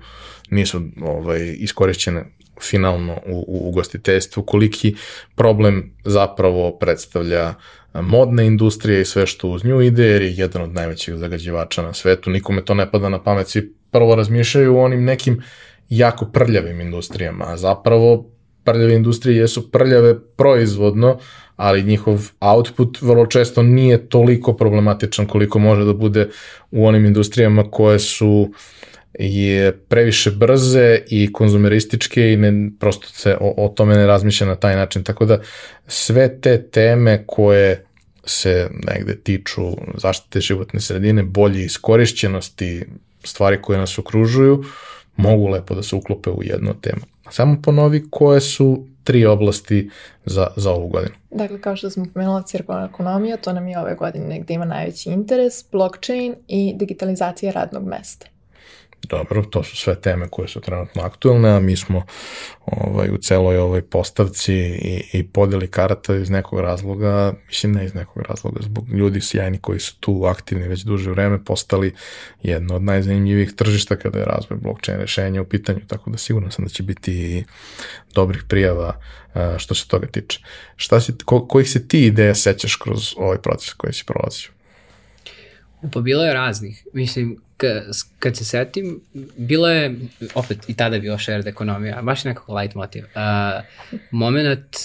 nisu 0.49 0.81
ovaj, 1.01 1.55
iskorišćene 1.59 2.25
finalno 2.61 3.13
u, 3.13 3.45
u 3.47 3.69
ugostiteljstvu, 3.69 4.43
koliki 4.43 4.95
problem 5.35 5.91
zapravo 6.05 6.77
predstavlja 6.79 7.53
modna 7.93 8.43
industrija 8.43 8.99
i 8.99 9.05
sve 9.05 9.27
što 9.27 9.49
uz 9.49 9.63
nju 9.63 9.81
ide, 9.81 10.05
jer 10.05 10.21
je 10.21 10.33
jedan 10.35 10.61
od 10.61 10.73
najvećih 10.73 11.15
zagađivača 11.15 11.81
na 11.81 11.93
svetu. 11.93 12.29
Nikome 12.29 12.65
to 12.65 12.73
ne 12.73 12.91
pada 12.91 13.09
na 13.09 13.23
pamet, 13.23 13.47
svi 13.47 13.73
prvo 13.91 14.15
razmišljaju 14.15 14.77
o 14.77 14.83
onim 14.83 15.03
nekim 15.03 15.41
jako 15.89 16.25
prljavim 16.25 16.81
industrijama, 16.81 17.45
a 17.47 17.57
zapravo 17.57 18.29
prljave 18.63 18.95
industrije 18.95 19.37
jesu 19.37 19.71
prljave 19.71 20.19
proizvodno, 20.19 21.17
ali 21.55 21.83
njihov 21.83 22.31
output 22.39 23.01
vrlo 23.01 23.25
često 23.25 23.63
nije 23.63 24.09
toliko 24.09 24.53
problematičan 24.53 25.25
koliko 25.25 25.59
može 25.59 25.85
da 25.85 25.93
bude 25.93 26.29
u 26.71 26.87
onim 26.87 27.05
industrijama 27.05 27.71
koje 27.71 27.99
su 27.99 28.51
je 29.13 29.71
previše 29.77 30.31
brze 30.31 30.99
i 31.09 31.33
konzumerističke 31.33 32.33
i 32.33 32.37
ne, 32.37 32.69
prosto 32.79 33.07
se 33.07 33.37
o, 33.39 33.65
o 33.65 33.69
tome 33.69 33.95
ne 33.95 34.07
razmišlja 34.07 34.47
na 34.47 34.55
taj 34.55 34.75
način. 34.75 35.03
Tako 35.03 35.25
da 35.25 35.39
sve 35.87 36.41
te 36.41 36.61
teme 36.61 37.23
koje 37.27 37.85
se 38.25 38.69
negde 38.87 39.15
tiču 39.15 39.61
zaštite 39.97 40.39
životne 40.39 40.79
sredine, 40.79 41.23
bolje 41.23 41.65
iskorišćenosti 41.65 42.85
stvari 43.23 43.61
koje 43.61 43.79
nas 43.79 43.99
okružuju, 43.99 44.63
mogu 45.15 45.47
lepo 45.47 45.75
da 45.75 45.83
se 45.83 45.95
uklope 45.95 46.29
u 46.29 46.43
jednu 46.43 46.73
temu. 46.81 47.01
Samo 47.29 47.61
ponovi 47.63 48.07
koje 48.09 48.41
su 48.41 48.85
tri 49.03 49.25
oblasti 49.25 49.89
za, 50.25 50.47
za 50.55 50.71
ovu 50.71 50.87
godinu. 50.87 51.15
Dakle, 51.31 51.61
kao 51.61 51.75
što 51.75 51.89
smo 51.89 52.05
pomenula, 52.13 52.43
cirkularna 52.43 52.89
ekonomija, 52.93 53.37
to 53.37 53.53
nam 53.53 53.67
je 53.67 53.79
ove 53.79 53.95
godine 53.95 54.27
negde 54.27 54.53
ima 54.53 54.65
najveći 54.65 55.09
interes, 55.09 55.53
blockchain 55.71 56.35
i 56.47 56.73
digitalizacija 56.75 57.51
radnog 57.51 57.87
mesta. 57.87 58.27
Dobro, 59.03 59.43
to 59.43 59.63
su 59.63 59.77
sve 59.77 60.01
teme 60.01 60.27
koje 60.29 60.47
su 60.47 60.61
trenutno 60.61 61.01
aktuelne, 61.01 61.49
a 61.49 61.59
mi 61.59 61.75
smo 61.75 62.05
ovaj, 62.65 63.09
u 63.09 63.17
celoj 63.17 63.57
ovoj 63.57 63.81
postavci 63.81 64.53
i, 64.53 65.03
i 65.13 65.27
podeli 65.27 65.67
karata 65.67 66.15
iz 66.15 66.29
nekog 66.29 66.59
razloga, 66.59 67.33
mislim 67.47 67.71
ne 67.71 67.85
iz 67.85 67.93
nekog 67.93 68.23
razloga, 68.29 68.59
zbog 68.63 68.89
ljudi 68.89 69.21
sjajni 69.21 69.57
koji 69.57 69.79
su 69.79 69.99
tu 69.99 70.23
aktivni 70.25 70.67
već 70.67 70.81
duže 70.81 71.11
vreme, 71.11 71.43
postali 71.43 71.93
jedno 72.43 72.75
od 72.75 72.83
najzanimljivijih 72.83 73.53
tržišta 73.53 73.95
kada 73.95 74.19
je 74.19 74.25
razvoj 74.25 74.59
blockchain 74.59 74.99
rešenja 74.99 75.41
u 75.41 75.45
pitanju, 75.45 75.79
tako 75.87 76.09
da 76.09 76.17
sigurno 76.17 76.51
sam 76.51 76.65
da 76.65 76.69
će 76.69 76.83
biti 76.83 77.13
i 77.13 77.43
dobrih 78.13 78.43
prijava 78.47 78.99
što 79.57 79.75
se 79.75 79.87
toga 79.87 80.07
tiče. 80.07 80.39
Šta 80.75 81.01
si, 81.01 81.13
ko, 81.25 81.47
kojih 81.47 81.69
se 81.69 81.87
ti 81.87 82.05
ideja 82.05 82.35
sećaš 82.35 82.75
kroz 82.75 83.13
ovaj 83.17 83.37
proces 83.37 83.73
koji 83.73 83.93
si 83.93 84.05
prolazio? 84.05 84.49
Pa 85.93 86.01
bilo 86.01 86.23
je 86.23 86.33
raznih. 86.33 86.87
Mislim, 86.93 87.37
kad 88.19 88.37
se 88.37 88.45
setim, 88.45 89.01
bilo 89.37 89.69
je, 89.69 89.95
opet 90.35 90.69
i 90.69 90.73
tada 90.73 90.95
je 90.95 91.01
bilo 91.01 91.17
shared 91.17 91.47
ekonomija, 91.47 92.01
baš 92.01 92.23
nekako 92.23 92.55
light 92.55 92.75
motiv. 92.75 93.03
Uh, 93.03 94.01
moment, 94.11 94.77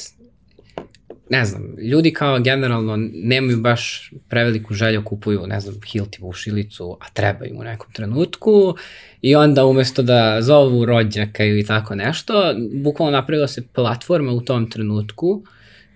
ne 1.30 1.44
znam, 1.44 1.74
ljudi 1.78 2.12
kao 2.12 2.40
generalno 2.40 2.96
nemaju 3.12 3.60
baš 3.60 4.12
preveliku 4.28 4.74
želju 4.74 5.04
kupuju, 5.04 5.46
ne 5.46 5.60
znam, 5.60 5.74
Hilti 5.92 6.18
bušilicu, 6.20 6.96
a 7.00 7.04
treba 7.12 7.44
im 7.44 7.56
u 7.56 7.64
nekom 7.64 7.92
trenutku 7.92 8.74
i 9.22 9.34
onda 9.36 9.66
umesto 9.66 10.02
da 10.02 10.42
zovu 10.42 10.84
rođaka 10.84 11.44
ili 11.44 11.66
tako 11.66 11.94
nešto, 11.94 12.54
bukvalno 12.72 13.12
napravila 13.12 13.48
se 13.48 13.66
platforma 13.72 14.32
u 14.32 14.40
tom 14.40 14.70
trenutku 14.70 15.42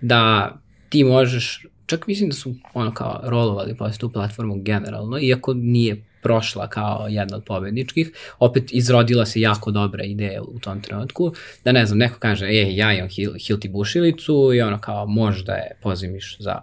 da 0.01 0.53
ti 0.89 1.05
možeš 1.05 1.67
čak 1.87 2.07
mislim 2.07 2.29
da 2.29 2.37
su 2.37 2.55
ono 2.75 2.95
kao 2.95 3.21
rolovali 3.25 3.77
posle 3.77 3.99
tu 3.99 4.13
platformu 4.13 4.63
generalno, 4.63 5.19
iako 5.19 5.55
nije 5.55 6.05
prošla 6.23 6.69
kao 6.69 7.07
jedna 7.11 7.37
od 7.37 7.45
pobedničkih, 7.45 8.13
opet 8.39 8.65
izrodila 8.73 9.27
se 9.27 9.41
jako 9.41 9.71
dobra 9.71 10.05
ideja 10.05 10.43
u 10.43 10.59
tom 10.59 10.83
trenutku, 10.83 11.35
da 11.65 11.73
ne 11.73 11.87
znam, 11.87 11.99
neko 11.99 12.19
kaže, 12.19 12.47
ej, 12.47 12.77
ja 12.77 12.93
imam 12.93 13.09
hil, 13.09 13.33
Hilti 13.47 13.69
bušilicu 13.69 14.51
i 14.55 14.61
ono 14.61 14.81
kao 14.81 15.07
možda 15.07 15.53
je 15.53 15.79
pozimiš 15.83 16.37
za 16.41 16.63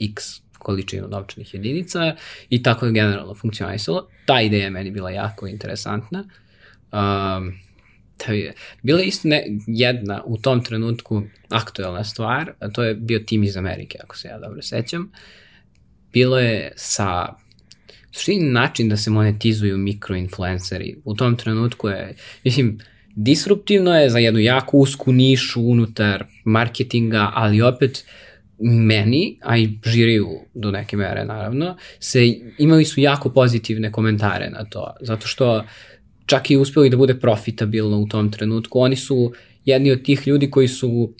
x 0.00 0.24
količinu 0.58 1.08
novčanih 1.08 1.54
jedinica 1.54 2.14
i 2.48 2.62
tako 2.62 2.86
je 2.86 2.92
generalno 2.92 3.34
funkcionisalo. 3.34 4.08
Ta 4.26 4.40
ideja 4.40 4.64
je 4.64 4.70
meni 4.70 4.90
bila 4.90 5.10
jako 5.10 5.46
interesantna. 5.46 6.24
Um, 6.92 7.52
da 8.26 8.32
je, 8.32 8.54
bila 8.82 9.00
je 9.00 9.06
isto 9.06 9.28
ne, 9.28 9.44
jedna 9.66 10.22
u 10.24 10.36
tom 10.36 10.64
trenutku 10.64 11.22
aktuelna 11.48 12.04
stvar, 12.04 12.52
to 12.72 12.82
je 12.82 12.94
bio 12.94 13.18
tim 13.18 13.42
iz 13.42 13.56
Amerike, 13.56 13.98
ako 14.04 14.16
se 14.16 14.28
ja 14.28 14.38
dobro 14.38 14.62
sećam. 14.62 15.12
Bilo 16.12 16.38
je 16.38 16.72
sa 16.76 17.26
suštini 18.12 18.50
način 18.50 18.88
da 18.88 18.96
se 18.96 19.10
monetizuju 19.10 19.78
mikroinfluenceri. 19.78 20.96
U 21.04 21.14
tom 21.14 21.36
trenutku 21.36 21.88
je, 21.88 22.14
mislim, 22.44 22.78
disruptivno 23.16 23.96
je 23.96 24.10
za 24.10 24.18
jednu 24.18 24.40
jako 24.40 24.76
usku 24.76 25.12
nišu 25.12 25.62
unutar 25.62 26.24
marketinga, 26.44 27.30
ali 27.34 27.62
opet 27.62 28.04
meni, 28.60 29.38
a 29.42 29.58
i 29.58 29.68
žiriju 29.84 30.28
do 30.54 30.70
neke 30.70 30.96
mere 30.96 31.24
naravno, 31.24 31.76
se, 32.00 32.34
imali 32.58 32.84
su 32.84 33.00
jako 33.00 33.28
pozitivne 33.28 33.92
komentare 33.92 34.50
na 34.50 34.64
to, 34.64 34.94
zato 35.00 35.26
što 35.26 35.64
čak 36.26 36.50
i 36.50 36.56
uspeli 36.56 36.90
da 36.90 36.96
bude 36.96 37.14
profitabilno 37.14 37.98
u 37.98 38.06
tom 38.08 38.32
trenutku. 38.32 38.80
Oni 38.80 38.96
su 38.96 39.32
jedni 39.64 39.90
od 39.90 40.02
tih 40.02 40.26
ljudi 40.26 40.50
koji 40.50 40.68
su 40.68 41.14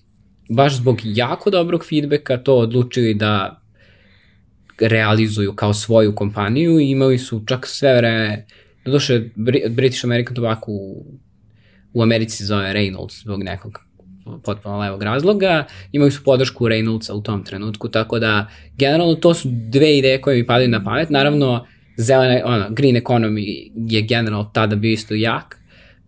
baš 0.49 0.77
zbog 0.77 1.01
jako 1.05 1.51
dobrog 1.51 1.85
feedbacka 1.89 2.37
to 2.37 2.57
odlučili 2.57 3.15
da 3.15 3.63
realizuju 4.81 5.53
kao 5.53 5.75
svoju 5.75 6.15
kompaniju 6.15 6.81
i 6.81 6.91
imali 6.91 7.19
su 7.19 7.43
čak 7.47 7.67
sve 7.67 7.97
vreme, 7.97 8.47
doduše 8.85 9.23
British 9.71 10.05
American 10.05 10.35
Tobacco 10.35 10.71
u, 10.71 11.05
u 11.93 12.03
Americi 12.03 12.37
se 12.37 12.45
zove 12.45 12.73
Reynolds 12.73 13.23
zbog 13.23 13.43
nekog 13.43 13.79
potpuno 14.45 14.79
levog 14.79 15.03
razloga, 15.03 15.65
imali 15.93 16.11
su 16.11 16.25
podršku 16.25 16.65
Reynoldsa 16.65 17.13
u 17.13 17.23
tom 17.23 17.45
trenutku, 17.45 17.89
tako 17.89 18.19
da 18.19 18.47
generalno 18.79 19.15
to 19.15 19.35
su 19.35 19.49
dve 19.53 19.99
ideje 19.99 20.21
koje 20.21 20.37
mi 20.37 20.47
padaju 20.47 20.69
na 20.69 20.85
pamet, 20.85 21.11
naravno 21.11 21.67
zelena, 21.97 22.41
ono, 22.45 22.71
green 22.71 22.97
economy 22.97 23.71
je 23.75 24.03
generalno 24.03 24.51
tada 24.55 24.77
bio 24.77 24.93
isto 24.93 25.15
jak, 25.15 25.60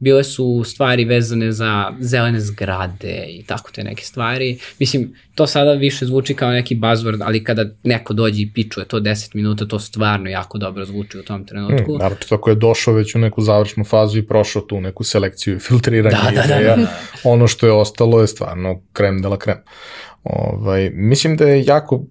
bile 0.02 0.24
su 0.24 0.62
stvari 0.64 1.04
vezane 1.04 1.52
za 1.52 1.92
zelene 2.00 2.40
zgrade 2.40 3.26
i 3.28 3.42
tako 3.42 3.70
te 3.72 3.84
neke 3.84 4.04
stvari. 4.04 4.58
Mislim, 4.78 5.14
to 5.34 5.46
sada 5.46 5.72
više 5.72 6.06
zvuči 6.06 6.34
kao 6.34 6.50
neki 6.50 6.76
buzzword, 6.76 7.22
ali 7.24 7.44
kada 7.44 7.64
neko 7.82 8.14
dođe 8.14 8.42
i 8.42 8.50
pičuje 8.54 8.86
to 8.86 9.00
10 9.00 9.34
minuta, 9.34 9.66
to 9.66 9.78
stvarno 9.78 10.30
jako 10.30 10.58
dobro 10.58 10.84
zvuči 10.84 11.18
u 11.18 11.22
tom 11.22 11.46
trenutku. 11.46 11.84
Hmm, 11.84 11.98
naravno, 11.98 12.16
tako 12.28 12.50
je 12.50 12.56
došao 12.56 12.94
već 12.94 13.14
u 13.14 13.18
neku 13.18 13.42
završnu 13.42 13.84
fazu 13.84 14.18
i 14.18 14.26
prošao 14.26 14.62
tu 14.62 14.80
neku 14.80 15.04
selekciju 15.04 15.56
i 15.56 15.60
filtriranje 15.60 16.16
da, 16.16 16.30
da, 16.34 16.44
ideja. 16.44 16.76
Da, 16.76 16.76
da, 16.76 16.82
da. 16.82 16.98
Ono 17.24 17.46
što 17.46 17.66
je 17.66 17.72
ostalo 17.72 18.20
je 18.20 18.26
stvarno 18.26 18.80
krem 18.92 19.22
de 19.22 19.28
la 19.28 19.38
krem. 19.38 19.58
Ovaj, 20.24 20.90
mislim 20.90 21.36
da 21.36 21.44
je 21.44 21.64
jako 21.64 22.04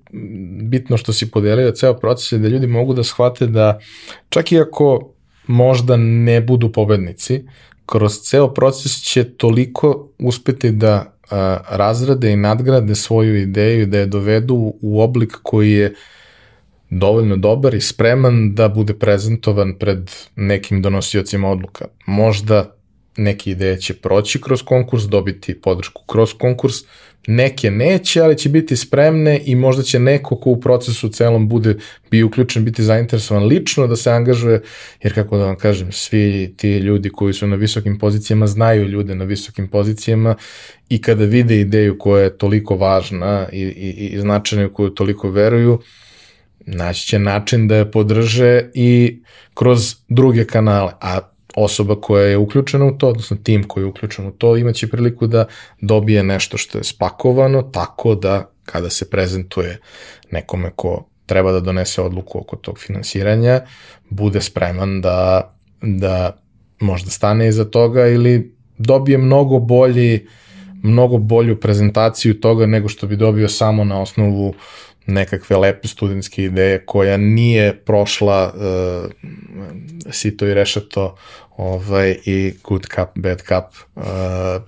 bitno 0.61 0.97
što 0.97 1.13
si 1.13 1.31
podelio 1.31 1.71
ceo 1.71 1.93
proces 1.93 2.39
da 2.39 2.47
ljudi 2.47 2.67
mogu 2.67 2.93
da 2.93 3.03
shvate 3.03 3.47
da 3.47 3.79
čak 4.29 4.51
i 4.51 4.59
ako 4.59 5.13
možda 5.47 5.97
ne 5.97 6.41
budu 6.41 6.71
pobednici, 6.71 7.43
kroz 7.85 8.19
ceo 8.21 8.53
proces 8.53 9.01
će 9.01 9.23
toliko 9.23 10.09
uspeti 10.19 10.71
da 10.71 11.13
a, 11.31 11.57
razrade 11.69 12.31
i 12.31 12.35
nadgrade 12.35 12.95
svoju 12.95 13.41
ideju, 13.41 13.85
da 13.85 13.97
je 13.97 14.05
dovedu 14.05 14.73
u 14.81 15.01
oblik 15.01 15.37
koji 15.43 15.71
je 15.71 15.95
dovoljno 16.89 17.37
dobar 17.37 17.73
i 17.73 17.81
spreman 17.81 18.55
da 18.55 18.69
bude 18.69 18.93
prezentovan 18.93 19.73
pred 19.79 20.11
nekim 20.35 20.81
donosiocima 20.81 21.49
odluka. 21.49 21.85
Možda 22.05 22.75
neke 23.17 23.51
ideje 23.51 23.81
će 23.81 23.93
proći 23.93 24.41
kroz 24.41 24.63
konkurs, 24.63 25.03
dobiti 25.03 25.61
podršku 25.61 26.01
kroz 26.05 26.33
konkurs, 26.39 26.75
neke 27.27 27.71
neće, 27.71 28.21
ali 28.21 28.37
će 28.37 28.49
biti 28.49 28.75
spremne 28.75 29.41
i 29.45 29.55
možda 29.55 29.83
će 29.83 29.99
neko 29.99 30.35
ko 30.35 30.49
u 30.49 30.59
procesu 30.59 31.09
celom 31.09 31.47
bude 31.47 31.75
bi 32.11 32.23
uključen, 32.23 32.65
biti 32.65 32.83
zainteresovan 32.83 33.43
lično 33.43 33.87
da 33.87 33.95
se 33.95 34.11
angažuje, 34.11 34.61
jer 35.03 35.13
kako 35.13 35.37
da 35.37 35.45
vam 35.45 35.55
kažem, 35.55 35.91
svi 35.91 36.53
ti 36.57 36.77
ljudi 36.77 37.09
koji 37.09 37.33
su 37.33 37.47
na 37.47 37.55
visokim 37.55 37.99
pozicijama 37.99 38.47
znaju 38.47 38.87
ljude 38.87 39.15
na 39.15 39.25
visokim 39.25 39.67
pozicijama 39.67 40.35
i 40.89 41.01
kada 41.01 41.25
vide 41.25 41.59
ideju 41.59 41.97
koja 41.99 42.23
je 42.23 42.37
toliko 42.37 42.75
važna 42.75 43.47
i, 43.51 43.61
i, 43.61 44.07
i 44.07 44.19
značajna 44.19 44.69
koju 44.69 44.89
toliko 44.89 45.29
veruju, 45.29 45.79
naći 46.65 47.07
će 47.07 47.19
način 47.19 47.67
da 47.67 47.75
je 47.75 47.91
podrže 47.91 48.69
i 48.73 49.21
kroz 49.53 49.95
druge 50.07 50.45
kanale, 50.45 50.91
a 51.01 51.30
osoba 51.55 52.01
koja 52.01 52.25
je 52.25 52.37
uključena 52.37 52.85
u 52.85 52.97
to, 52.97 53.07
odnosno 53.07 53.37
tim 53.43 53.63
koji 53.63 53.83
je 53.83 53.87
uključen 53.87 54.27
u 54.27 54.31
to, 54.31 54.57
imaće 54.57 54.87
priliku 54.87 55.27
da 55.27 55.45
dobije 55.81 56.23
nešto 56.23 56.57
što 56.57 56.77
je 56.77 56.83
spakovano 56.83 57.61
tako 57.61 58.15
da 58.15 58.51
kada 58.65 58.89
se 58.89 59.09
prezentuje 59.09 59.79
nekome 60.31 60.71
ko 60.75 61.05
treba 61.25 61.51
da 61.51 61.59
donese 61.59 62.01
odluku 62.01 62.39
oko 62.39 62.55
tog 62.55 62.79
finansiranja, 62.79 63.61
bude 64.09 64.41
spreman 64.41 65.01
da, 65.01 65.53
da 65.81 66.37
možda 66.79 67.09
stane 67.09 67.47
iza 67.47 67.65
toga 67.65 68.07
ili 68.07 68.55
dobije 68.77 69.17
mnogo 69.17 69.59
bolji 69.59 70.27
mnogo 70.83 71.17
bolju 71.17 71.59
prezentaciju 71.59 72.39
toga 72.39 72.65
nego 72.65 72.87
što 72.87 73.07
bi 73.07 73.15
dobio 73.15 73.49
samo 73.49 73.83
na 73.83 74.01
osnovu 74.01 74.53
nekakve 75.05 75.57
lepe 75.57 75.87
studentske 75.87 76.43
ideje 76.43 76.85
koja 76.85 77.17
nije 77.17 77.77
prošla 77.85 78.53
uh, 78.55 79.11
sito 80.11 80.47
i 80.47 80.53
rešeto 80.53 81.15
ovaj, 81.57 82.17
i 82.25 82.53
good 82.63 82.87
cup, 82.95 83.09
bad 83.15 83.41
cup 83.41 83.95
uh, 83.95 84.03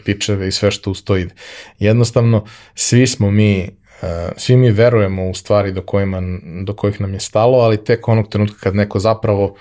pičeve 0.06 0.48
i 0.48 0.52
sve 0.52 0.72
što 0.72 0.91
uz 0.91 1.04
to 1.04 1.17
ide. 1.17 1.34
Jednostavno, 1.80 2.46
svi 2.76 3.08
smo 3.08 3.32
mi 3.32 3.69
uh, 4.02 4.10
svi 4.38 4.58
mi 4.58 4.72
verujemo 4.72 5.30
u 5.30 5.34
stvari 5.34 5.72
do, 5.72 5.82
kojima, 5.82 6.22
do 6.65 6.74
kojih 6.74 7.02
nam 7.02 7.13
je 7.13 7.19
stalo, 7.19 7.58
ali 7.58 7.84
tek 7.84 8.08
onog 8.08 8.30
trenutka 8.30 8.60
kad 8.60 8.76
neko 8.76 9.00
zapravo 9.00 9.56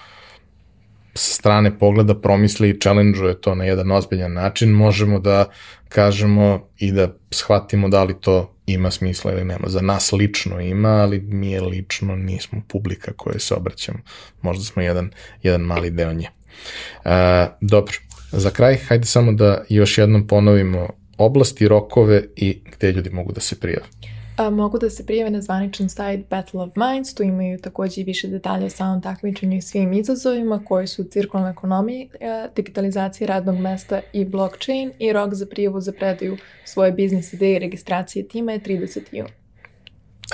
sa 1.14 1.34
strane 1.34 1.78
pogleda 1.78 2.14
promisli 2.14 2.70
i 2.70 2.80
challenge 2.80 3.18
to 3.40 3.54
na 3.54 3.64
jedan 3.64 3.90
ozbiljan 3.90 4.32
način, 4.32 4.70
možemo 4.70 5.18
da 5.18 5.44
kažemo 5.88 6.68
i 6.78 6.92
da 6.92 7.08
shvatimo 7.30 7.88
da 7.88 8.04
li 8.04 8.20
to 8.20 8.51
ima 8.66 8.90
smisla 8.90 9.32
ili 9.32 9.44
nema. 9.44 9.68
Za 9.68 9.80
nas 9.80 10.12
lično 10.12 10.60
ima, 10.60 10.88
ali 10.88 11.20
mi 11.20 11.50
je 11.50 11.60
lično 11.60 12.16
nismo 12.16 12.62
publika 12.68 13.12
koje 13.16 13.40
se 13.40 13.54
obraćamo. 13.54 13.98
Možda 14.42 14.64
smo 14.64 14.82
jedan, 14.82 15.10
jedan 15.42 15.60
mali 15.60 15.90
deo 15.90 16.12
nje. 16.12 16.28
E, 17.04 17.46
dobro, 17.60 17.94
za 18.32 18.50
kraj, 18.50 18.76
hajde 18.76 19.06
samo 19.06 19.32
da 19.32 19.64
još 19.68 19.98
jednom 19.98 20.26
ponovimo 20.26 20.88
oblasti, 21.18 21.68
rokove 21.68 22.24
i 22.36 22.60
gde 22.72 22.92
ljudi 22.92 23.10
mogu 23.10 23.32
da 23.32 23.40
se 23.40 23.60
prijave. 23.60 23.86
A, 24.42 24.50
mogu 24.50 24.78
da 24.78 24.90
se 24.90 25.06
prijave 25.06 25.30
na 25.30 25.40
zvaničan 25.40 25.88
sajt 25.88 26.28
Battle 26.30 26.60
of 26.60 26.70
Minds, 26.76 27.14
tu 27.14 27.22
imaju 27.22 27.58
takođe 27.58 28.00
i 28.00 28.04
više 28.04 28.28
detalja 28.28 28.66
o 28.66 28.70
samom 28.70 29.02
takmičenju 29.02 29.56
i 29.56 29.62
svim 29.62 29.92
izazovima 29.92 30.64
koji 30.64 30.86
su 30.86 31.04
cirkulalna 31.04 31.50
ekonomija, 31.50 32.08
digitalizacija 32.56 33.28
radnog 33.28 33.58
mesta 33.58 34.00
i 34.12 34.24
blockchain 34.24 34.92
i 34.98 35.12
rok 35.12 35.34
za 35.34 35.46
prijavu 35.46 35.80
za 35.80 35.92
predaju 35.92 36.36
svoje 36.64 36.92
biznis 36.92 37.32
ideje 37.32 37.56
i 37.56 37.58
registracije 37.58 38.28
tima 38.28 38.52
je 38.52 38.60
30. 38.60 39.00
juna. 39.12 39.41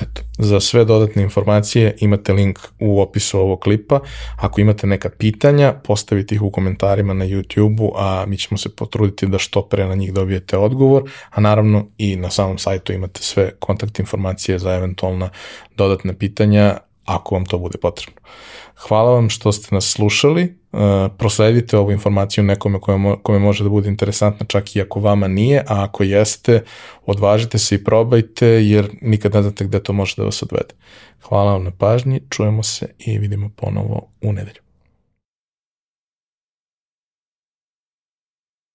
Eto, 0.02 0.22
za 0.38 0.60
sve 0.60 0.84
dodatne 0.84 1.22
informacije 1.22 1.96
imate 2.00 2.32
link 2.32 2.58
u 2.80 3.00
opisu 3.00 3.38
ovog 3.38 3.60
klipa. 3.60 4.00
Ako 4.36 4.60
imate 4.60 4.86
neka 4.86 5.10
pitanja, 5.10 5.72
postavite 5.72 6.34
ih 6.34 6.42
u 6.42 6.50
komentarima 6.50 7.14
na 7.14 7.24
YouTube-u, 7.24 7.92
a 7.96 8.24
mi 8.26 8.38
ćemo 8.38 8.58
se 8.58 8.68
potruditi 8.76 9.26
da 9.26 9.38
što 9.38 9.62
pre 9.62 9.86
na 9.86 9.94
njih 9.94 10.12
dobijete 10.12 10.56
odgovor, 10.56 11.10
a 11.30 11.40
naravno 11.40 11.86
i 11.98 12.16
na 12.16 12.30
samom 12.30 12.58
sajtu 12.58 12.92
imate 12.92 13.22
sve 13.22 13.50
kontakt 13.58 13.98
informacije 13.98 14.58
za 14.58 14.74
eventualna 14.74 15.30
dodatna 15.76 16.12
pitanja 16.12 16.78
ako 17.08 17.34
vam 17.34 17.44
to 17.44 17.58
bude 17.58 17.78
potrebno. 17.78 18.20
Hvala 18.76 19.12
vam 19.12 19.28
što 19.28 19.52
ste 19.52 19.74
nas 19.74 19.84
slušali, 19.84 20.58
uh, 20.72 20.80
prosledite 21.18 21.78
ovu 21.78 21.92
informaciju 21.92 22.44
nekome 22.44 22.80
kome, 22.80 23.16
kome 23.22 23.38
može 23.38 23.64
da 23.64 23.70
bude 23.70 23.88
interesantna 23.88 24.46
čak 24.46 24.76
i 24.76 24.80
ako 24.80 25.00
vama 25.00 25.28
nije, 25.28 25.60
a 25.60 25.84
ako 25.84 26.02
jeste, 26.02 26.64
odvažite 27.06 27.58
se 27.58 27.74
i 27.74 27.84
probajte 27.84 28.46
jer 28.46 28.90
nikad 29.02 29.34
ne 29.34 29.42
znate 29.42 29.64
gde 29.64 29.82
to 29.82 29.92
može 29.92 30.14
da 30.16 30.24
vas 30.24 30.42
odvede. 30.42 30.74
Hvala 31.22 31.52
vam 31.52 31.64
na 31.64 31.70
pažnji, 31.70 32.20
čujemo 32.30 32.62
se 32.62 32.86
i 32.98 33.18
vidimo 33.18 33.50
ponovo 33.56 34.08
u 34.22 34.32
nedelju. 34.32 34.67